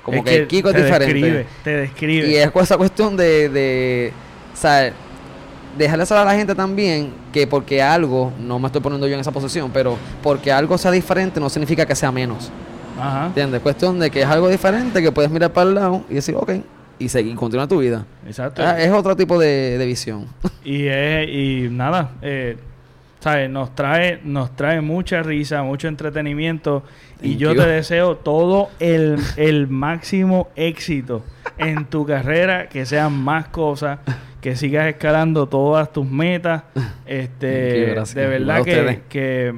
[0.03, 1.13] Como Es que, Kiko es te diferente.
[1.13, 2.27] Describe, te describe.
[2.27, 4.13] Y es esa cuestión de, de
[4.53, 4.91] o sea,
[5.77, 9.21] dejarle saber a la gente también que porque algo, no me estoy poniendo yo en
[9.21, 12.51] esa posición, pero porque algo sea diferente no significa que sea menos.
[12.99, 13.27] Ajá.
[13.27, 13.61] ¿Entiendes?
[13.61, 16.51] Cuestión de que es algo diferente que puedes mirar para el lado y decir, ok,
[16.99, 18.05] y seguir, continuar tu vida.
[18.27, 18.61] Exacto.
[18.63, 20.27] Ah, es otro tipo de, de visión.
[20.63, 22.57] Y, es, y nada, eh,
[23.21, 23.49] ¿sabes?
[23.49, 26.83] Nos trae, nos trae mucha risa, mucho entretenimiento.
[27.21, 27.61] Y yo you.
[27.61, 31.23] te deseo todo el, el máximo éxito
[31.57, 33.99] en tu carrera, que sean más cosas,
[34.41, 36.63] que sigas escalando todas tus metas.
[37.05, 39.55] Este, you, de verdad que, que,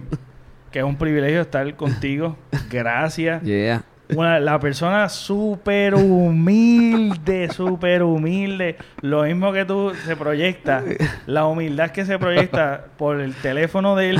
[0.70, 2.36] que es un privilegio estar contigo.
[2.70, 3.42] Gracias.
[3.44, 3.86] Yeah.
[4.16, 8.78] Una- la persona súper humilde, súper humilde.
[9.02, 10.84] Lo mismo que tú se proyecta.
[11.26, 14.20] La humildad que se proyecta por el teléfono de él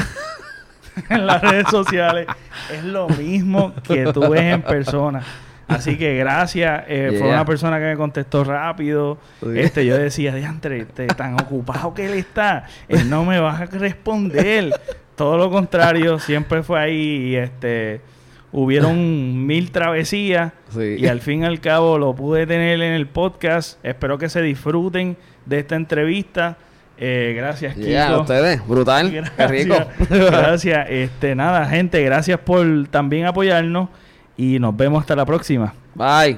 [1.10, 2.28] en las redes sociales
[2.72, 5.24] es lo mismo que tú ves en persona.
[5.68, 6.84] Así que gracias.
[6.88, 9.18] eh, Fue una persona que me contestó rápido.
[9.56, 13.66] Este, yo decía, diantre, este, tan ocupado que él está, él no me va a
[13.66, 14.72] responder.
[15.16, 18.02] Todo lo contrario, siempre fue ahí y este
[18.54, 20.96] hubieron mil travesías Sí.
[21.00, 23.84] y al fin y al cabo lo pude tener en el podcast.
[23.84, 26.58] Espero que se disfruten de esta entrevista.
[26.98, 28.22] Eh, gracias, Yeah, a Kiko.
[28.22, 28.68] ustedes.
[28.68, 29.12] Brutal.
[29.12, 29.50] Qué Gracias.
[29.52, 29.76] rico.
[30.10, 30.88] gracias.
[30.90, 33.90] Este, nada, gente, gracias por también apoyarnos
[34.38, 35.74] y nos vemos hasta la próxima.
[35.96, 36.38] Bye.